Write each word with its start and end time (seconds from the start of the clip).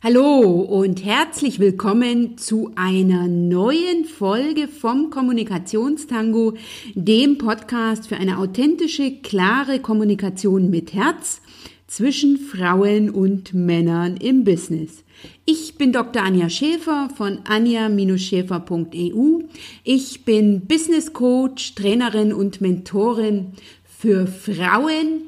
Hallo 0.00 0.60
und 0.60 1.04
herzlich 1.04 1.58
willkommen 1.58 2.38
zu 2.38 2.70
einer 2.76 3.26
neuen 3.26 4.04
Folge 4.04 4.68
vom 4.68 5.10
Kommunikationstango, 5.10 6.54
dem 6.94 7.36
Podcast 7.36 8.06
für 8.06 8.16
eine 8.16 8.38
authentische, 8.38 9.16
klare 9.22 9.80
Kommunikation 9.80 10.70
mit 10.70 10.94
Herz 10.94 11.40
zwischen 11.88 12.38
Frauen 12.38 13.10
und 13.10 13.54
Männern 13.54 14.16
im 14.18 14.44
Business. 14.44 15.02
Ich 15.44 15.74
bin 15.74 15.92
Dr. 15.92 16.22
Anja 16.22 16.48
Schäfer 16.48 17.10
von 17.16 17.40
anja-schäfer.eu. 17.48 19.40
Ich 19.82 20.24
bin 20.24 20.60
Business 20.66 21.12
Coach, 21.12 21.74
Trainerin 21.74 22.32
und 22.32 22.60
Mentorin 22.60 23.54
für 23.82 24.28
Frauen, 24.28 25.22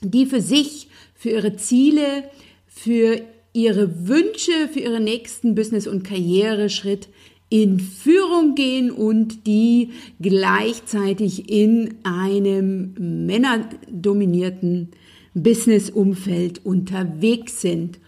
die 0.00 0.26
für 0.26 0.40
sich, 0.40 0.86
für 1.16 1.30
ihre 1.30 1.56
Ziele, 1.56 2.30
für 2.68 3.20
ihre 3.56 4.06
Wünsche 4.06 4.68
für 4.70 4.80
ihren 4.80 5.04
nächsten 5.04 5.54
Business- 5.54 5.86
und 5.86 6.04
Karriereschritt 6.04 7.08
in 7.48 7.80
Führung 7.80 8.54
gehen 8.54 8.90
und 8.90 9.46
die 9.46 9.92
gleichzeitig 10.20 11.48
in 11.50 11.94
einem 12.04 13.26
männerdominierten 13.26 14.90
Business-Umfeld 15.32 16.66
unterwegs 16.66 17.62
sind. 17.62 17.98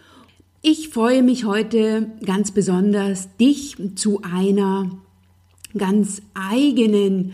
Ich 0.61 0.89
freue 0.89 1.23
mich 1.23 1.45
heute 1.45 2.11
ganz 2.25 2.51
besonders, 2.51 3.35
dich 3.37 3.75
zu 3.95 4.21
einer 4.21 4.99
ganz 5.75 6.21
eigenen 6.35 7.33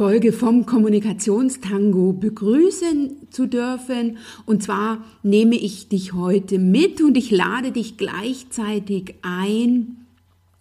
Folge 0.00 0.32
vom 0.32 0.64
Kommunikationstango 0.64 2.14
begrüßen 2.14 3.28
zu 3.28 3.44
dürfen. 3.44 4.16
Und 4.46 4.62
zwar 4.62 5.04
nehme 5.22 5.56
ich 5.56 5.90
dich 5.90 6.14
heute 6.14 6.58
mit 6.58 7.02
und 7.02 7.18
ich 7.18 7.30
lade 7.30 7.70
dich 7.70 7.98
gleichzeitig 7.98 9.16
ein, 9.20 10.06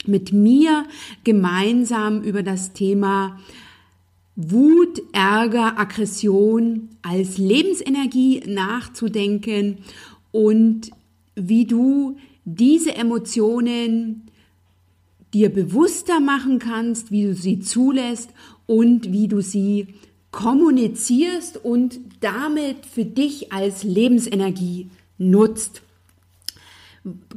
mit 0.05 0.33
mir 0.33 0.83
gemeinsam 1.23 2.21
über 2.21 2.43
das 2.43 2.73
Thema 2.73 3.39
Wut, 4.35 5.01
Ärger, 5.13 5.79
Aggression 5.79 6.89
als 7.01 7.37
Lebensenergie 7.37 8.43
nachzudenken 8.45 9.77
und 10.33 10.91
wie 11.35 11.63
du 11.63 12.17
diese 12.43 12.93
Emotionen 12.93 14.23
dir 15.33 15.47
bewusster 15.47 16.19
machen 16.19 16.59
kannst, 16.59 17.11
wie 17.11 17.23
du 17.23 17.33
sie 17.33 17.61
zulässt 17.61 18.31
und 18.69 19.11
wie 19.11 19.27
du 19.27 19.41
sie 19.41 19.87
kommunizierst 20.29 21.57
und 21.57 21.99
damit 22.19 22.85
für 22.85 23.03
dich 23.03 23.51
als 23.51 23.83
Lebensenergie 23.83 24.91
nutzt. 25.17 25.81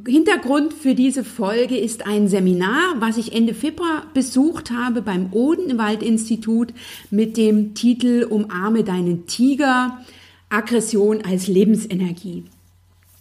Hintergrund 0.07 0.75
für 0.75 0.95
diese 0.95 1.25
Folge 1.25 1.79
ist 1.79 2.07
ein 2.07 2.29
Seminar, 2.29 2.97
was 2.99 3.17
ich 3.17 3.33
Ende 3.33 3.55
Februar 3.55 4.03
besucht 4.13 4.71
habe 4.71 5.01
beim 5.01 5.33
Odenwald-Institut 5.33 6.75
mit 7.11 7.39
dem 7.39 7.73
Titel 7.73 8.27
Umarme 8.29 8.85
deinen 8.85 9.27
Tiger, 9.27 10.05
Aggression 10.51 11.23
als 11.25 11.47
Lebensenergie. 11.47 12.45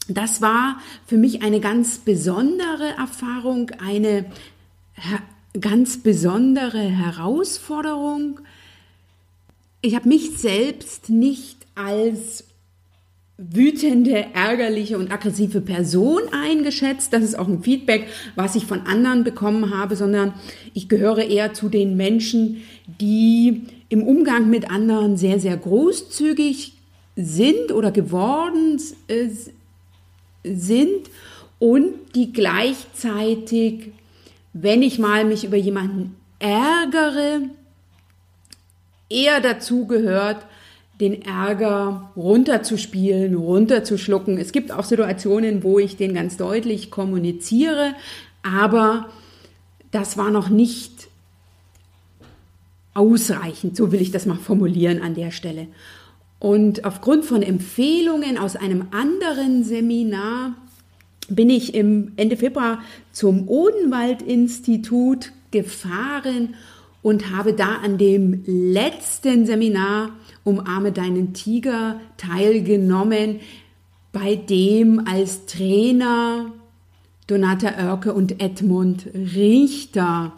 Das 0.09 0.41
war 0.41 0.81
für 1.05 1.15
mich 1.15 1.43
eine 1.43 1.61
ganz 1.61 1.99
besondere 1.99 2.89
Erfahrung, 2.97 3.71
eine 3.79 4.25
ganz 5.59 5.97
besondere 5.97 6.79
Herausforderung. 6.79 8.39
Ich 9.81 9.95
habe 9.95 10.07
mich 10.07 10.37
selbst 10.37 11.09
nicht 11.09 11.57
als 11.75 12.45
wütende, 13.37 14.27
ärgerliche 14.33 14.97
und 14.97 15.11
aggressive 15.11 15.61
Person 15.61 16.21
eingeschätzt. 16.31 17.11
Das 17.11 17.23
ist 17.23 17.37
auch 17.37 17.47
ein 17.47 17.63
Feedback, 17.63 18.07
was 18.35 18.55
ich 18.55 18.65
von 18.65 18.81
anderen 18.81 19.23
bekommen 19.23 19.75
habe, 19.75 19.95
sondern 19.95 20.33
ich 20.73 20.87
gehöre 20.87 21.23
eher 21.23 21.53
zu 21.53 21.67
den 21.67 21.97
Menschen, 21.97 22.61
die 22.99 23.63
im 23.89 24.03
Umgang 24.03 24.49
mit 24.49 24.69
anderen 24.69 25.17
sehr, 25.17 25.39
sehr 25.39 25.57
großzügig 25.57 26.73
sind 27.15 27.71
oder 27.71 27.91
geworden 27.91 28.79
äh, 29.07 29.29
sind 30.43 31.09
und 31.59 31.93
die 32.15 32.31
gleichzeitig 32.31 33.91
wenn 34.53 34.81
ich 34.81 34.99
mal 34.99 35.25
mich 35.25 35.43
über 35.43 35.57
jemanden 35.57 36.15
ärgere, 36.39 37.41
eher 39.09 39.39
dazu 39.41 39.85
gehört, 39.85 40.45
den 40.99 41.23
Ärger 41.23 42.11
runterzuspielen, 42.15 43.35
runterzuschlucken. 43.35 44.37
Es 44.37 44.51
gibt 44.51 44.71
auch 44.71 44.83
Situationen, 44.83 45.63
wo 45.63 45.79
ich 45.79 45.97
den 45.97 46.13
ganz 46.13 46.37
deutlich 46.37 46.91
kommuniziere, 46.91 47.95
aber 48.43 49.09
das 49.89 50.17
war 50.17 50.31
noch 50.31 50.49
nicht 50.49 51.09
ausreichend, 52.93 53.75
so 53.75 53.91
will 53.91 54.01
ich 54.01 54.11
das 54.11 54.25
mal 54.25 54.37
formulieren 54.37 55.01
an 55.01 55.15
der 55.15 55.31
Stelle. 55.31 55.67
Und 56.39 56.85
aufgrund 56.85 57.25
von 57.25 57.41
Empfehlungen 57.41 58.37
aus 58.37 58.55
einem 58.55 58.87
anderen 58.91 59.63
Seminar 59.63 60.55
bin 61.35 61.49
ich 61.49 61.73
im 61.73 62.11
Ende 62.15 62.37
Februar 62.37 62.79
zum 63.11 63.47
Odenwald-Institut 63.47 65.31
gefahren 65.51 66.55
und 67.01 67.31
habe 67.31 67.53
da 67.53 67.75
an 67.83 67.97
dem 67.97 68.43
letzten 68.45 69.45
Seminar 69.45 70.09
Umarme 70.43 70.91
deinen 70.91 71.33
Tiger 71.33 71.99
teilgenommen, 72.17 73.39
bei 74.11 74.35
dem 74.35 75.05
als 75.07 75.45
Trainer 75.45 76.51
Donata 77.27 77.69
Oerke 77.77 78.13
und 78.13 78.41
Edmund 78.41 79.07
Richter 79.13 80.33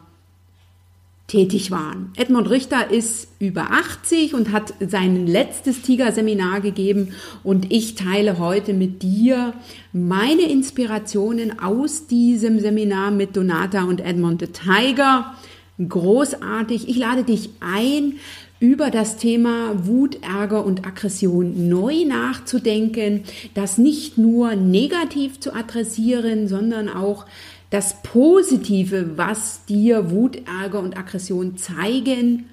tätig 1.33 1.71
waren. 1.71 2.11
Edmund 2.16 2.47
Richter 2.51 2.91
ist 2.91 3.27
über 3.39 3.71
80 3.71 4.35
und 4.35 4.51
hat 4.51 4.75
sein 4.79 5.25
letztes 5.25 5.81
Tiger-Seminar 5.81 6.61
gegeben 6.61 7.16
und 7.44 7.73
ich 7.73 7.95
teile 7.95 8.38
heute 8.38 8.75
mit 8.75 9.01
dir 9.01 9.55
meine 9.93 10.43
Inspirationen 10.43 11.59
aus 11.59 12.05
diesem 12.05 12.59
Seminar 12.59 13.09
mit 13.09 13.35
Donata 13.35 13.83
und 13.83 13.99
Edmund 14.01 14.41
the 14.41 14.47
Tiger. 14.47 15.33
Großartig. 15.79 16.88
Ich 16.88 16.97
lade 16.97 17.23
dich 17.23 17.49
ein, 17.61 18.19
über 18.63 18.91
das 18.91 19.17
Thema 19.17 19.88
Wut, 19.88 20.19
Ärger 20.23 20.66
und 20.66 20.85
Aggression 20.88 21.67
neu 21.67 22.05
nachzudenken, 22.05 23.23
das 23.55 23.77
nicht 23.77 24.17
nur 24.17 24.55
negativ 24.55 25.41
zu 25.41 25.53
adressieren, 25.53 26.47
sondern 26.47 26.88
auch 26.88 27.25
das 27.73 28.03
Positive, 28.03 29.17
was 29.17 29.66
dir 29.66 30.11
Wut, 30.11 30.44
Ärger 30.47 30.79
und 30.79 30.95
Aggression 30.95 31.57
zeigen 31.57 32.45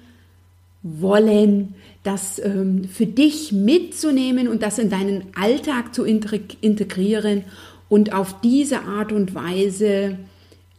wollen, 0.81 1.75
das 2.01 2.39
ähm, 2.39 2.85
für 2.85 3.05
dich 3.05 3.51
mitzunehmen 3.51 4.47
und 4.47 4.63
das 4.63 4.79
in 4.79 4.89
deinen 4.89 5.25
Alltag 5.35 5.93
zu 5.93 6.05
integrieren 6.05 7.43
und 7.87 8.13
auf 8.13 8.41
diese 8.41 8.81
Art 8.81 9.11
und 9.11 9.35
Weise 9.35 10.17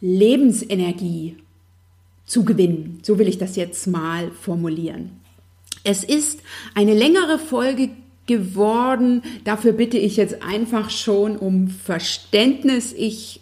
Lebensenergie 0.01 1.37
zu 2.25 2.43
gewinnen. 2.43 2.99
So 3.01 3.17
will 3.19 3.29
ich 3.29 3.37
das 3.37 3.55
jetzt 3.55 3.87
mal 3.87 4.29
formulieren. 4.31 5.11
Es 5.85 6.03
ist 6.03 6.41
eine 6.75 6.93
längere 6.93 7.39
Folge 7.39 7.91
geworden. 8.25 9.21
Dafür 9.45 9.71
bitte 9.71 9.97
ich 9.97 10.17
jetzt 10.17 10.43
einfach 10.43 10.89
schon 10.89 11.37
um 11.37 11.69
Verständnis. 11.69 12.91
Ich 12.91 13.39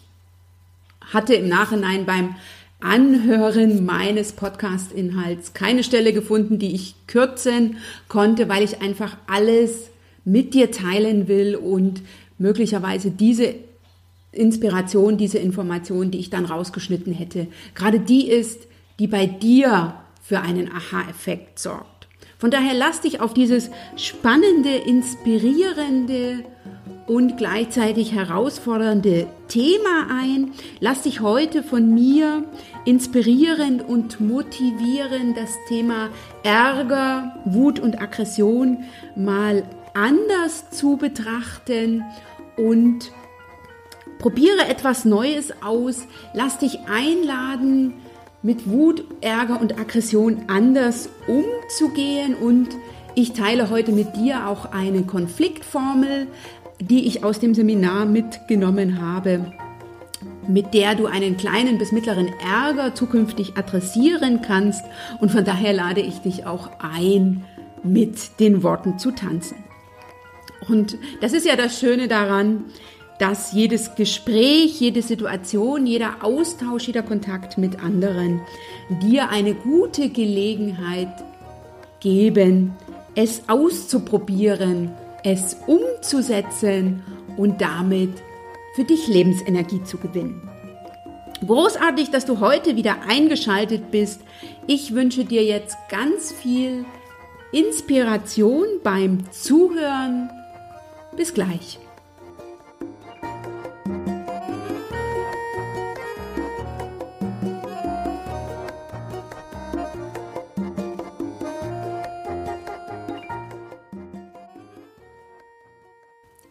hatte 1.12 1.34
im 1.34 1.48
Nachhinein 1.48 2.06
beim 2.06 2.34
Anhören 2.80 3.84
meines 3.84 4.32
Podcast-Inhalts 4.32 5.54
keine 5.54 5.84
Stelle 5.84 6.12
gefunden, 6.12 6.58
die 6.58 6.74
ich 6.74 6.94
kürzen 7.06 7.76
konnte, 8.08 8.48
weil 8.48 8.64
ich 8.64 8.82
einfach 8.82 9.16
alles 9.28 9.90
mit 10.24 10.52
dir 10.54 10.72
teilen 10.72 11.28
will 11.28 11.54
und 11.54 12.02
möglicherweise 12.38 13.12
diese 13.12 13.54
Inspiration, 14.32 15.16
diese 15.16 15.38
Information, 15.38 16.10
die 16.10 16.18
ich 16.18 16.30
dann 16.30 16.44
rausgeschnitten 16.44 17.12
hätte, 17.12 17.46
gerade 17.74 18.00
die 18.00 18.28
ist, 18.28 18.66
die 18.98 19.06
bei 19.06 19.26
dir 19.26 19.94
für 20.22 20.40
einen 20.40 20.70
Aha-Effekt 20.72 21.58
sorgt. 21.58 22.08
Von 22.38 22.50
daher 22.50 22.74
lass 22.74 23.00
dich 23.00 23.20
auf 23.20 23.34
dieses 23.34 23.70
spannende, 23.96 24.74
inspirierende 24.74 26.44
und 27.06 27.36
gleichzeitig 27.36 28.12
herausfordernde 28.12 29.26
Thema 29.48 30.08
ein. 30.10 30.52
Lass 30.80 31.02
dich 31.02 31.20
heute 31.20 31.62
von 31.62 31.92
mir 31.92 32.44
inspirieren 32.84 33.80
und 33.80 34.20
motivieren, 34.20 35.34
das 35.34 35.50
Thema 35.68 36.10
Ärger, 36.42 37.36
Wut 37.44 37.80
und 37.80 38.00
Aggression 38.00 38.84
mal 39.16 39.64
anders 39.94 40.70
zu 40.70 40.96
betrachten 40.96 42.04
und 42.56 43.12
probiere 44.18 44.66
etwas 44.68 45.04
Neues 45.04 45.52
aus. 45.62 46.06
Lass 46.32 46.58
dich 46.58 46.78
einladen, 46.88 47.94
mit 48.42 48.68
Wut, 48.68 49.04
Ärger 49.20 49.60
und 49.60 49.78
Aggression 49.78 50.42
anders 50.48 51.08
umzugehen 51.28 52.34
und 52.34 52.70
ich 53.14 53.34
teile 53.34 53.70
heute 53.70 53.92
mit 53.92 54.16
dir 54.16 54.48
auch 54.48 54.72
eine 54.72 55.02
Konfliktformel, 55.02 56.28
die 56.88 57.06
ich 57.06 57.24
aus 57.24 57.38
dem 57.38 57.54
Seminar 57.54 58.06
mitgenommen 58.06 59.00
habe, 59.00 59.52
mit 60.48 60.74
der 60.74 60.94
du 60.94 61.06
einen 61.06 61.36
kleinen 61.36 61.78
bis 61.78 61.92
mittleren 61.92 62.28
Ärger 62.44 62.94
zukünftig 62.94 63.56
adressieren 63.56 64.42
kannst. 64.42 64.84
Und 65.20 65.30
von 65.30 65.44
daher 65.44 65.72
lade 65.72 66.00
ich 66.00 66.18
dich 66.18 66.46
auch 66.46 66.70
ein, 66.80 67.44
mit 67.84 68.40
den 68.40 68.62
Worten 68.62 68.98
zu 68.98 69.10
tanzen. 69.10 69.56
Und 70.68 70.96
das 71.20 71.32
ist 71.32 71.46
ja 71.46 71.56
das 71.56 71.78
Schöne 71.78 72.08
daran, 72.08 72.64
dass 73.18 73.52
jedes 73.52 73.94
Gespräch, 73.94 74.80
jede 74.80 75.02
Situation, 75.02 75.86
jeder 75.86 76.24
Austausch, 76.24 76.86
jeder 76.86 77.02
Kontakt 77.02 77.58
mit 77.58 77.82
anderen 77.82 78.40
dir 79.02 79.30
eine 79.30 79.54
gute 79.54 80.08
Gelegenheit 80.08 81.12
geben, 82.00 82.72
es 83.14 83.42
auszuprobieren, 83.48 84.92
es 85.24 85.56
umzusetzen 85.66 87.02
und 87.36 87.60
damit 87.60 88.22
für 88.74 88.84
dich 88.84 89.08
Lebensenergie 89.08 89.82
zu 89.84 89.98
gewinnen. 89.98 90.48
Großartig, 91.46 92.10
dass 92.10 92.24
du 92.24 92.40
heute 92.40 92.76
wieder 92.76 93.02
eingeschaltet 93.08 93.90
bist. 93.90 94.20
Ich 94.66 94.94
wünsche 94.94 95.24
dir 95.24 95.42
jetzt 95.42 95.76
ganz 95.88 96.32
viel 96.32 96.84
Inspiration 97.52 98.64
beim 98.82 99.30
Zuhören. 99.32 100.30
Bis 101.16 101.34
gleich. 101.34 101.78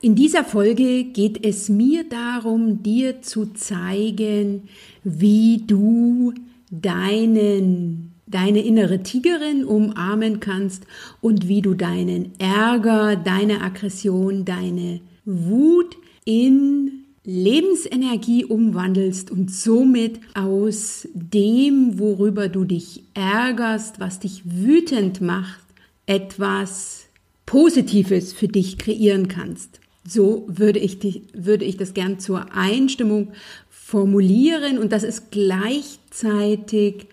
In 0.04 0.16
dieser 0.16 0.44
Folge 0.44 1.04
geht 1.04 1.46
es 1.46 1.70
mir 1.70 2.04
darum, 2.04 2.82
dir 2.82 3.22
zu 3.22 3.54
zeigen, 3.54 4.64
wie 5.04 5.62
du 5.68 6.34
deinen, 6.72 8.12
deine 8.26 8.64
innere 8.64 9.04
Tigerin 9.04 9.64
umarmen 9.64 10.40
kannst 10.40 10.88
und 11.22 11.48
wie 11.48 11.62
du 11.62 11.76
deinen 11.76 12.32
Ärger, 12.40 13.16
deine 13.16 13.62
Aggression, 13.62 14.44
deine 14.44 15.02
Wut 15.26 15.96
in 16.26 17.04
Lebensenergie 17.24 18.44
umwandelst 18.44 19.30
und 19.30 19.52
somit 19.52 20.20
aus 20.34 21.08
dem, 21.14 22.00
worüber 22.00 22.50
du 22.50 22.66
dich 22.66 23.04
ärgerst, 23.14 24.00
was 24.00 24.20
dich 24.20 24.42
wütend 24.46 25.22
macht, 25.22 25.62
etwas 26.08 27.06
Positives 27.46 28.34
für 28.34 28.48
dich 28.48 28.80
kreieren 28.80 29.28
kannst. 29.28 29.81
So 30.04 30.46
würde 30.48 30.80
ich, 30.80 31.00
die, 31.00 31.24
würde 31.34 31.66
ich 31.66 31.78
das 31.78 31.94
gern 31.94 32.20
zur 32.20 32.54
Einstimmung 32.54 33.34
formulieren 33.70 34.78
und 34.78 34.92
das 34.92 35.04
ist 35.04 35.32
gleichzeitig 35.32 37.08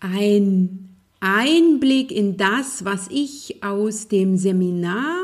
ein 0.00 0.90
Einblick 1.20 2.12
in 2.12 2.36
das, 2.36 2.84
was 2.84 3.08
ich 3.10 3.62
aus 3.62 4.08
dem 4.08 4.36
Seminar 4.36 5.16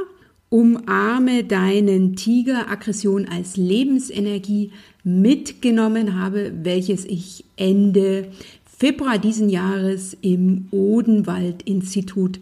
Umarme 0.49 1.45
deinen 1.45 2.17
Tiger 2.17 2.69
Aggression 2.69 3.29
als 3.29 3.57
Lebensenergie 3.57 4.73
mitgenommen 5.05 6.21
habe, 6.21 6.53
welches 6.63 7.05
ich 7.05 7.45
Ende 7.57 8.33
Februar 8.65 9.19
diesen 9.19 9.49
Jahres 9.49 10.17
im 10.23 10.67
Odenwald 10.73 11.63
Institut 11.63 12.41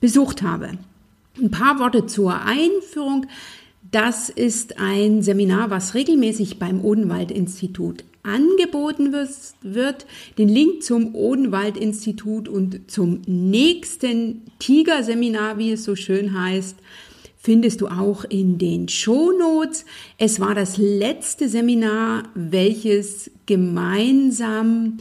besucht 0.00 0.42
habe. 0.42 0.70
Ein 1.38 1.50
paar 1.50 1.78
Worte 1.78 2.06
zur 2.06 2.40
Einführung. 2.42 3.26
Das 3.94 4.28
ist 4.28 4.80
ein 4.80 5.22
Seminar, 5.22 5.70
was 5.70 5.94
regelmäßig 5.94 6.58
beim 6.58 6.84
Odenwald-Institut 6.84 8.02
angeboten 8.24 9.14
wird. 9.62 10.06
Den 10.36 10.48
Link 10.48 10.82
zum 10.82 11.14
Odenwald-Institut 11.14 12.48
und 12.48 12.90
zum 12.90 13.22
nächsten 13.28 14.42
Tiger-Seminar, 14.58 15.58
wie 15.58 15.70
es 15.70 15.84
so 15.84 15.94
schön 15.94 16.36
heißt, 16.36 16.76
findest 17.38 17.82
du 17.82 17.86
auch 17.86 18.24
in 18.24 18.58
den 18.58 18.88
Shownotes. 18.88 19.84
Es 20.18 20.40
war 20.40 20.56
das 20.56 20.76
letzte 20.76 21.48
Seminar, 21.48 22.24
welches 22.34 23.30
gemeinsam 23.46 24.96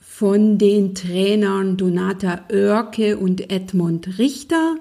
von 0.00 0.58
den 0.58 0.96
Trainern 0.96 1.76
Donata 1.76 2.40
Oerke 2.50 3.18
und 3.18 3.52
Edmund 3.52 4.18
Richter 4.18 4.74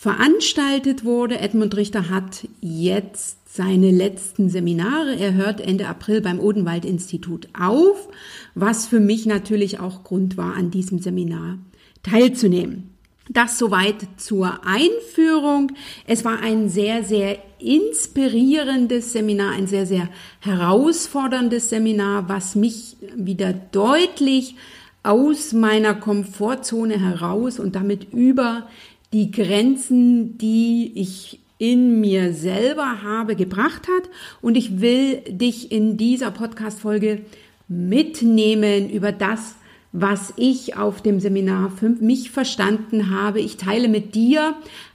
veranstaltet 0.00 1.04
wurde. 1.04 1.40
Edmund 1.40 1.76
Richter 1.76 2.08
hat 2.08 2.48
jetzt 2.62 3.36
seine 3.54 3.90
letzten 3.90 4.48
Seminare. 4.48 5.14
Er 5.14 5.34
hört 5.34 5.60
Ende 5.60 5.88
April 5.88 6.22
beim 6.22 6.40
Odenwald 6.40 6.86
Institut 6.86 7.48
auf, 7.52 8.08
was 8.54 8.86
für 8.86 8.98
mich 8.98 9.26
natürlich 9.26 9.78
auch 9.78 10.02
Grund 10.02 10.38
war, 10.38 10.54
an 10.54 10.70
diesem 10.70 11.00
Seminar 11.00 11.58
teilzunehmen. 12.02 12.94
Das 13.28 13.58
soweit 13.58 13.96
zur 14.16 14.60
Einführung. 14.64 15.72
Es 16.06 16.24
war 16.24 16.40
ein 16.40 16.70
sehr, 16.70 17.04
sehr 17.04 17.36
inspirierendes 17.58 19.12
Seminar, 19.12 19.52
ein 19.52 19.66
sehr, 19.66 19.84
sehr 19.84 20.08
herausforderndes 20.40 21.68
Seminar, 21.68 22.26
was 22.26 22.54
mich 22.54 22.96
wieder 23.16 23.52
deutlich 23.52 24.54
aus 25.02 25.52
meiner 25.52 25.94
Komfortzone 25.94 26.98
heraus 26.98 27.58
und 27.58 27.74
damit 27.74 28.12
über 28.12 28.66
die 29.12 29.30
Grenzen, 29.30 30.38
die 30.38 30.92
ich 30.94 31.40
in 31.58 32.00
mir 32.00 32.32
selber 32.32 33.02
habe, 33.02 33.36
gebracht 33.36 33.86
hat. 33.88 34.08
Und 34.40 34.56
ich 34.56 34.80
will 34.80 35.20
dich 35.28 35.70
in 35.70 35.96
dieser 35.96 36.30
Podcast-Folge 36.30 37.20
mitnehmen 37.68 38.88
über 38.90 39.12
das, 39.12 39.56
was 39.92 40.32
ich 40.36 40.76
auf 40.76 41.02
dem 41.02 41.20
Seminar 41.20 41.70
für 41.70 41.90
mich 41.90 42.30
verstanden 42.30 43.10
habe. 43.10 43.40
Ich 43.40 43.56
teile 43.56 43.88
mit 43.88 44.14
dir 44.14 44.54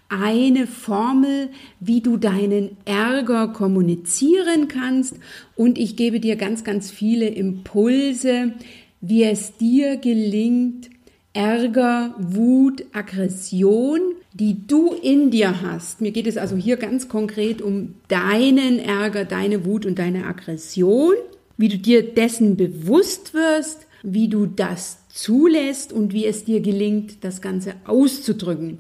eine 0.10 0.68
Formel, 0.68 1.50
wie 1.80 2.02
du 2.02 2.18
deinen 2.18 2.78
Ärger 2.86 3.50
kommunizieren 3.50 4.68
kannst 4.68 5.16
und 5.56 5.78
ich 5.78 5.96
gebe 5.96 6.20
dir 6.20 6.36
ganz, 6.36 6.64
ganz 6.64 6.92
viele 6.92 7.28
Impulse, 7.28 8.54
wie 9.02 9.24
es 9.24 9.58
dir 9.58 9.98
gelingt, 9.98 10.90
Ärger, 11.36 12.16
Wut, 12.18 12.86
Aggression, 12.94 14.00
die 14.34 14.66
du 14.68 14.94
in 14.94 15.32
dir 15.32 15.62
hast. 15.62 16.00
Mir 16.00 16.12
geht 16.12 16.28
es 16.28 16.38
also 16.38 16.56
hier 16.56 16.78
ganz 16.78 17.10
konkret 17.10 17.62
um 17.62 17.96
deinen 18.08 18.80
Ärger, 18.80 19.26
deine 19.26 19.66
Wut 19.66 19.86
und 19.86 20.00
deine 20.00 20.28
Aggression, 20.28 21.14
wie 21.58 21.68
du 21.68 21.78
dir 21.78 22.04
dessen 22.14 22.56
bewusst 22.56 23.34
wirst, 23.34 23.86
wie 24.02 24.30
du 24.30 24.46
das 24.46 25.00
zulässt 25.10 25.92
und 25.92 26.14
wie 26.14 26.26
es 26.26 26.46
dir 26.46 26.62
gelingt, 26.62 27.26
das 27.26 27.42
Ganze 27.42 27.74
auszudrücken. 27.86 28.78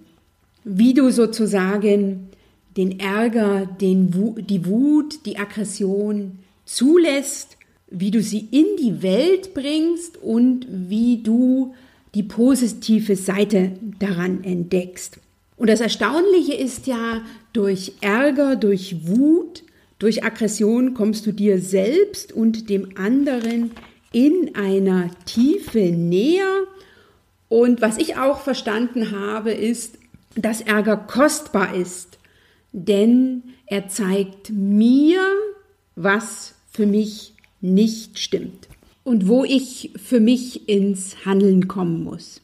Wie 0.63 0.93
du 0.93 1.11
sozusagen 1.11 2.29
den 2.77 3.01
Ärger, 3.01 3.65
den 3.65 4.11
die 4.47 4.65
Wut, 4.65 5.25
die 5.25 5.37
Aggression 5.37 6.39
zulässt, 6.63 7.57
wie 7.89 8.11
du 8.11 8.21
sie 8.21 8.47
in 8.51 8.65
die 8.79 9.03
Welt 9.03 9.53
bringst 9.53 10.17
und 10.21 10.67
wie 10.69 11.21
du 11.21 11.73
die 12.15 12.23
positive 12.23 13.15
Seite 13.15 13.73
daran 13.99 14.43
entdeckst. 14.43 15.19
Und 15.57 15.69
das 15.69 15.81
Erstaunliche 15.81 16.53
ist 16.53 16.87
ja, 16.87 17.21
durch 17.53 17.93
Ärger, 18.01 18.55
durch 18.55 19.07
Wut, 19.07 19.63
durch 19.99 20.23
Aggression 20.23 20.93
kommst 20.93 21.25
du 21.25 21.31
dir 21.31 21.61
selbst 21.61 22.33
und 22.33 22.69
dem 22.69 22.97
anderen 22.97 23.71
in 24.11 24.55
einer 24.55 25.09
Tiefe 25.25 25.91
näher. 25.91 26.63
Und 27.49 27.81
was 27.81 27.97
ich 27.97 28.17
auch 28.17 28.39
verstanden 28.39 29.11
habe, 29.11 29.51
ist, 29.51 29.97
dass 30.35 30.61
Ärger 30.61 30.97
kostbar 30.97 31.75
ist, 31.75 32.17
denn 32.71 33.43
er 33.67 33.87
zeigt 33.87 34.51
mir, 34.51 35.21
was 35.95 36.55
für 36.69 36.85
mich 36.85 37.33
nicht 37.61 38.19
stimmt 38.19 38.67
und 39.05 39.29
wo 39.29 39.45
ich 39.45 39.91
für 39.95 40.19
mich 40.19 40.67
ins 40.67 41.25
Handeln 41.25 41.69
kommen 41.69 42.03
muss. 42.03 42.41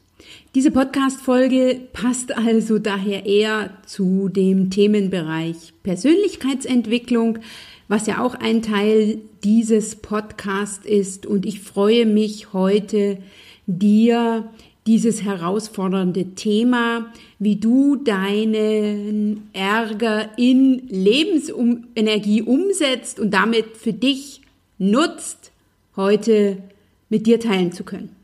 Diese 0.54 0.70
Podcast-Folge 0.70 1.80
passt 1.92 2.34
also 2.34 2.78
daher 2.78 3.26
eher 3.26 3.70
zu 3.84 4.30
dem 4.30 4.70
Themenbereich 4.70 5.74
Persönlichkeitsentwicklung, 5.82 7.40
was 7.88 8.06
ja 8.06 8.22
auch 8.22 8.34
ein 8.36 8.62
Teil 8.62 9.18
dieses 9.44 9.96
Podcasts 9.96 10.86
ist. 10.86 11.26
Und 11.26 11.44
ich 11.44 11.60
freue 11.60 12.06
mich 12.06 12.52
heute, 12.52 13.18
dir 13.66 14.48
dieses 14.86 15.22
herausfordernde 15.22 16.34
Thema, 16.34 17.12
wie 17.38 17.56
du 17.56 17.96
deinen 17.96 19.48
Ärger 19.52 20.30
in 20.36 20.86
Lebensenergie 20.88 22.42
umsetzt 22.42 23.20
und 23.20 23.32
damit 23.32 23.76
für 23.76 23.92
dich 23.92 24.42
nutzt, 24.78 25.51
heute 25.96 26.58
mit 27.08 27.26
dir 27.26 27.40
teilen 27.40 27.72
zu 27.72 27.84
können. 27.84 28.16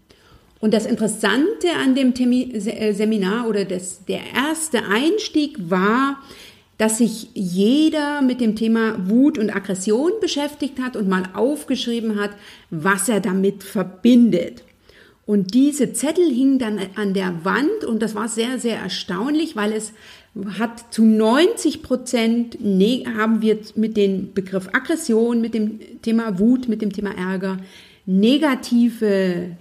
Und 0.61 0.75
das 0.75 0.87
Interessante 0.87 1.69
an 1.81 1.95
dem 1.95 2.13
äh, 2.15 2.93
Seminar 2.93 3.49
oder 3.49 3.65
das, 3.65 4.05
der 4.07 4.21
erste 4.35 4.85
Einstieg 4.85 5.57
war, 5.71 6.19
dass 6.79 6.99
sich 6.99 7.29
jeder 7.35 8.23
mit 8.23 8.41
dem 8.41 8.57
Thema 8.57 9.09
Wut 9.09 9.37
und 9.37 9.55
Aggression 9.55 10.13
beschäftigt 10.21 10.81
hat 10.81 10.97
und 10.97 11.09
mal 11.09 11.25
aufgeschrieben 11.35 12.19
hat, 12.21 12.31
was 12.71 13.09
er 13.09 13.21
damit 13.21 13.63
verbindet. 13.63 14.63
Und 15.27 15.53
diese 15.55 15.93
Zettel 15.93 16.27
hingen 16.27 16.59
dann 16.59 16.81
an 16.95 17.13
der 17.13 17.45
Wand 17.45 17.85
und 17.87 18.01
das 18.01 18.15
war 18.15 18.29
sehr, 18.29 18.59
sehr 18.59 18.79
erstaunlich, 18.79 19.57
weil 19.57 19.73
es 19.73 19.93
hat 20.59 20.93
zu 20.93 21.05
90 21.05 21.83
Prozent 21.83 22.59
haben 23.17 23.43
wir 23.43 23.59
mit 23.75 23.97
dem 23.97 24.33
Begriff 24.35 24.69
Aggression, 24.73 25.41
mit 25.41 25.55
dem 25.55 25.81
Thema 26.03 26.39
Wut, 26.39 26.69
mit 26.69 26.83
dem 26.83 26.93
Thema 26.93 27.11
Ärger 27.17 27.59
negative 28.07 29.57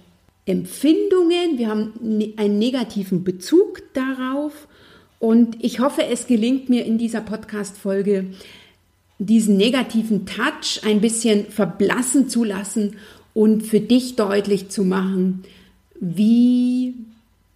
Empfindungen. 0.46 1.58
Wir 1.58 1.68
haben 1.68 1.92
ne, 2.00 2.32
einen 2.36 2.58
negativen 2.58 3.24
Bezug 3.24 3.82
darauf 3.92 4.68
und 5.18 5.62
ich 5.62 5.80
hoffe, 5.80 6.04
es 6.06 6.26
gelingt 6.26 6.68
mir 6.68 6.84
in 6.84 6.96
dieser 6.96 7.20
Podcast-Folge, 7.20 8.26
diesen 9.18 9.56
negativen 9.56 10.26
Touch 10.26 10.80
ein 10.84 11.00
bisschen 11.00 11.46
verblassen 11.46 12.28
zu 12.28 12.44
lassen 12.44 12.96
und 13.34 13.64
für 13.64 13.80
dich 13.80 14.16
deutlich 14.16 14.68
zu 14.68 14.84
machen, 14.84 15.44
wie 16.00 16.94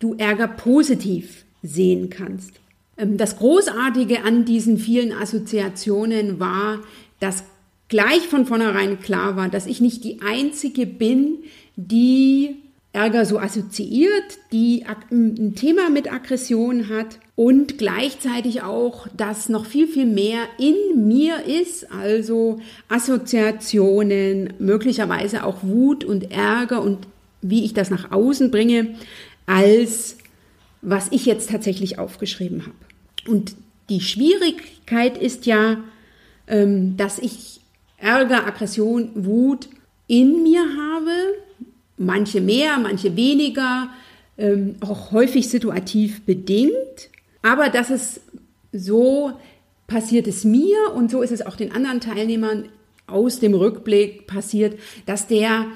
du 0.00 0.14
Ärger 0.18 0.48
positiv 0.48 1.44
sehen 1.62 2.10
kannst. 2.10 2.61
Ähm, 2.96 3.16
das 3.16 3.36
Großartige 3.38 4.24
an 4.24 4.44
diesen 4.44 4.78
vielen 4.78 5.12
Assoziationen 5.12 6.40
war, 6.40 6.80
dass 7.20 7.44
gleich 7.88 8.26
von 8.28 8.46
vornherein 8.46 9.00
klar 9.00 9.36
war, 9.36 9.48
dass 9.48 9.66
ich 9.66 9.80
nicht 9.80 10.04
die 10.04 10.20
Einzige 10.22 10.86
bin, 10.86 11.38
die 11.76 12.56
Ärger 12.94 13.24
so 13.24 13.38
assoziiert, 13.38 14.38
die 14.52 14.84
ein 15.10 15.54
Thema 15.54 15.88
mit 15.88 16.12
Aggression 16.12 16.90
hat 16.90 17.18
und 17.36 17.78
gleichzeitig 17.78 18.62
auch, 18.62 19.08
dass 19.16 19.48
noch 19.48 19.64
viel, 19.64 19.88
viel 19.88 20.04
mehr 20.04 20.40
in 20.58 21.06
mir 21.08 21.44
ist, 21.44 21.90
also 21.90 22.60
Assoziationen, 22.88 24.52
möglicherweise 24.58 25.44
auch 25.44 25.62
Wut 25.62 26.04
und 26.04 26.30
Ärger 26.30 26.82
und 26.82 27.06
wie 27.40 27.64
ich 27.64 27.72
das 27.72 27.88
nach 27.88 28.10
außen 28.10 28.50
bringe, 28.50 28.94
als 29.46 30.18
was 30.82 31.08
ich 31.10 31.24
jetzt 31.24 31.50
tatsächlich 31.50 31.98
aufgeschrieben 31.98 32.66
habe. 32.66 33.30
Und 33.30 33.54
die 33.88 34.00
Schwierigkeit 34.00 35.16
ist 35.16 35.46
ja, 35.46 35.78
ähm, 36.48 36.96
dass 36.96 37.18
ich 37.18 37.60
Ärger, 37.98 38.46
Aggression, 38.46 39.10
Wut 39.14 39.68
in 40.08 40.42
mir 40.42 40.60
habe, 40.60 41.12
manche 41.96 42.40
mehr, 42.40 42.78
manche 42.78 43.16
weniger, 43.16 43.88
ähm, 44.36 44.74
auch 44.80 45.12
häufig 45.12 45.48
situativ 45.48 46.22
bedingt, 46.22 47.10
aber 47.42 47.68
dass 47.68 47.90
es 47.90 48.20
so 48.72 49.32
passiert 49.86 50.26
es 50.26 50.44
mir 50.44 50.78
und 50.94 51.10
so 51.10 51.22
ist 51.22 51.32
es 51.32 51.44
auch 51.44 51.56
den 51.56 51.72
anderen 51.72 52.00
Teilnehmern 52.00 52.68
aus 53.06 53.40
dem 53.40 53.54
Rückblick 53.54 54.26
passiert, 54.26 54.78
dass 55.06 55.26
der 55.26 55.66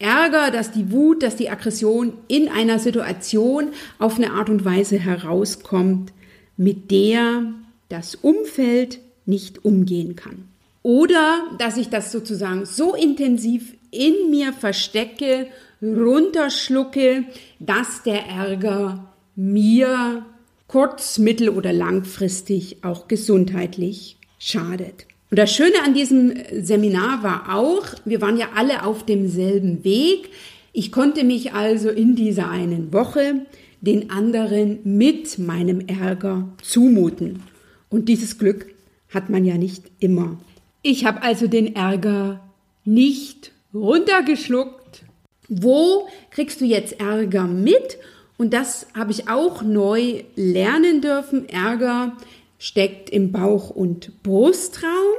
Ärger, 0.00 0.50
dass 0.50 0.72
die 0.72 0.90
Wut, 0.90 1.22
dass 1.22 1.36
die 1.36 1.50
Aggression 1.50 2.14
in 2.26 2.48
einer 2.48 2.78
Situation 2.78 3.68
auf 3.98 4.16
eine 4.16 4.32
Art 4.32 4.48
und 4.48 4.64
Weise 4.64 4.98
herauskommt, 4.98 6.12
mit 6.56 6.90
der 6.90 7.44
das 7.88 8.14
Umfeld 8.14 8.98
nicht 9.26 9.64
umgehen 9.64 10.16
kann. 10.16 10.48
Oder 10.82 11.42
dass 11.58 11.76
ich 11.76 11.90
das 11.90 12.10
sozusagen 12.10 12.64
so 12.64 12.94
intensiv 12.94 13.74
in 13.90 14.30
mir 14.30 14.52
verstecke, 14.52 15.48
runterschlucke, 15.82 17.24
dass 17.58 18.02
der 18.02 18.26
Ärger 18.26 19.12
mir 19.36 20.24
kurz-, 20.66 21.18
mittel- 21.18 21.50
oder 21.50 21.72
langfristig 21.72 22.84
auch 22.84 23.08
gesundheitlich 23.08 24.18
schadet. 24.38 25.06
Und 25.30 25.38
das 25.38 25.52
Schöne 25.52 25.82
an 25.84 25.94
diesem 25.94 26.34
Seminar 26.60 27.22
war 27.22 27.54
auch, 27.54 27.86
wir 28.04 28.20
waren 28.20 28.36
ja 28.36 28.48
alle 28.56 28.84
auf 28.84 29.06
demselben 29.06 29.84
Weg. 29.84 30.30
Ich 30.72 30.90
konnte 30.90 31.22
mich 31.22 31.52
also 31.52 31.88
in 31.88 32.16
dieser 32.16 32.50
einen 32.50 32.92
Woche 32.92 33.46
den 33.80 34.10
anderen 34.10 34.80
mit 34.82 35.38
meinem 35.38 35.86
Ärger 35.86 36.48
zumuten. 36.62 37.44
Und 37.88 38.08
dieses 38.08 38.38
Glück 38.38 38.66
hat 39.08 39.30
man 39.30 39.44
ja 39.44 39.56
nicht 39.56 39.84
immer. 40.00 40.36
Ich 40.82 41.04
habe 41.04 41.22
also 41.22 41.46
den 41.46 41.76
Ärger 41.76 42.40
nicht 42.84 43.52
runtergeschluckt. 43.72 45.04
Wo 45.48 46.08
kriegst 46.30 46.60
du 46.60 46.64
jetzt 46.64 47.00
Ärger 47.00 47.46
mit? 47.46 47.98
Und 48.36 48.52
das 48.52 48.86
habe 48.94 49.12
ich 49.12 49.28
auch 49.28 49.62
neu 49.62 50.24
lernen 50.34 51.00
dürfen. 51.00 51.48
Ärger 51.48 52.16
steckt 52.60 53.10
im 53.10 53.32
Bauch- 53.32 53.70
und 53.70 54.22
Brustraum. 54.22 55.16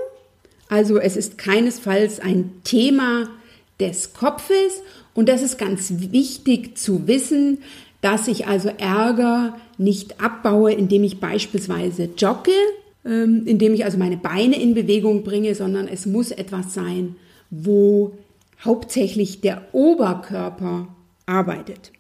Also 0.69 0.98
es 1.00 1.17
ist 1.17 1.38
keinesfalls 1.38 2.21
ein 2.21 2.62
Thema 2.63 3.29
des 3.79 4.13
Kopfes. 4.13 4.81
Und 5.13 5.27
das 5.27 5.41
ist 5.41 5.57
ganz 5.57 5.91
wichtig 6.12 6.77
zu 6.77 7.07
wissen, 7.07 7.57
dass 8.00 8.29
ich 8.29 8.48
also 8.48 8.69
Ärger 8.69 9.57
nicht 9.77 10.21
abbaue, 10.21 10.71
indem 10.71 11.03
ich 11.03 11.19
beispielsweise 11.19 12.10
jogge, 12.15 12.51
ähm, 13.03 13.43
indem 13.45 13.74
ich 13.74 13.83
also 13.86 13.98
meine 13.98 14.17
Beine 14.17 14.62
in 14.62 14.75
Bewegung 14.75 15.24
bringe, 15.24 15.55
sondern 15.55 15.88
es 15.88 16.05
muss 16.05 16.31
etwas 16.31 16.74
sein, 16.74 17.15
wo 17.50 18.13
hauptsächlich 18.63 19.41
der 19.41 19.63
Oberkörper 19.74 20.95
arbeitet. 21.25 21.91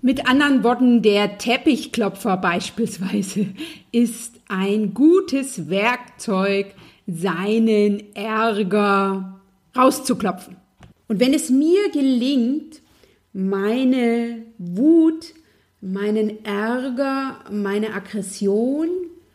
Mit 0.00 0.28
anderen 0.28 0.62
Worten, 0.62 1.02
der 1.02 1.38
Teppichklopfer 1.38 2.36
beispielsweise 2.36 3.46
ist 3.92 4.34
ein 4.48 4.94
gutes 4.94 5.68
Werkzeug, 5.68 6.66
seinen 7.06 8.14
Ärger 8.14 9.40
rauszuklopfen. 9.76 10.56
Und 11.08 11.20
wenn 11.20 11.34
es 11.34 11.50
mir 11.50 11.90
gelingt, 11.90 12.80
meine 13.32 14.42
Wut, 14.58 15.34
meinen 15.80 16.44
Ärger, 16.44 17.38
meine 17.50 17.94
Aggression 17.94 18.88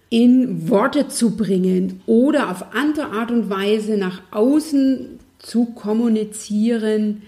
in 0.09 0.69
Worte 0.69 1.07
zu 1.07 1.35
bringen 1.35 2.01
oder 2.05 2.51
auf 2.51 2.73
andere 2.73 3.07
Art 3.07 3.31
und 3.31 3.49
Weise 3.49 3.97
nach 3.97 4.21
außen 4.31 5.19
zu 5.39 5.65
kommunizieren, 5.65 7.23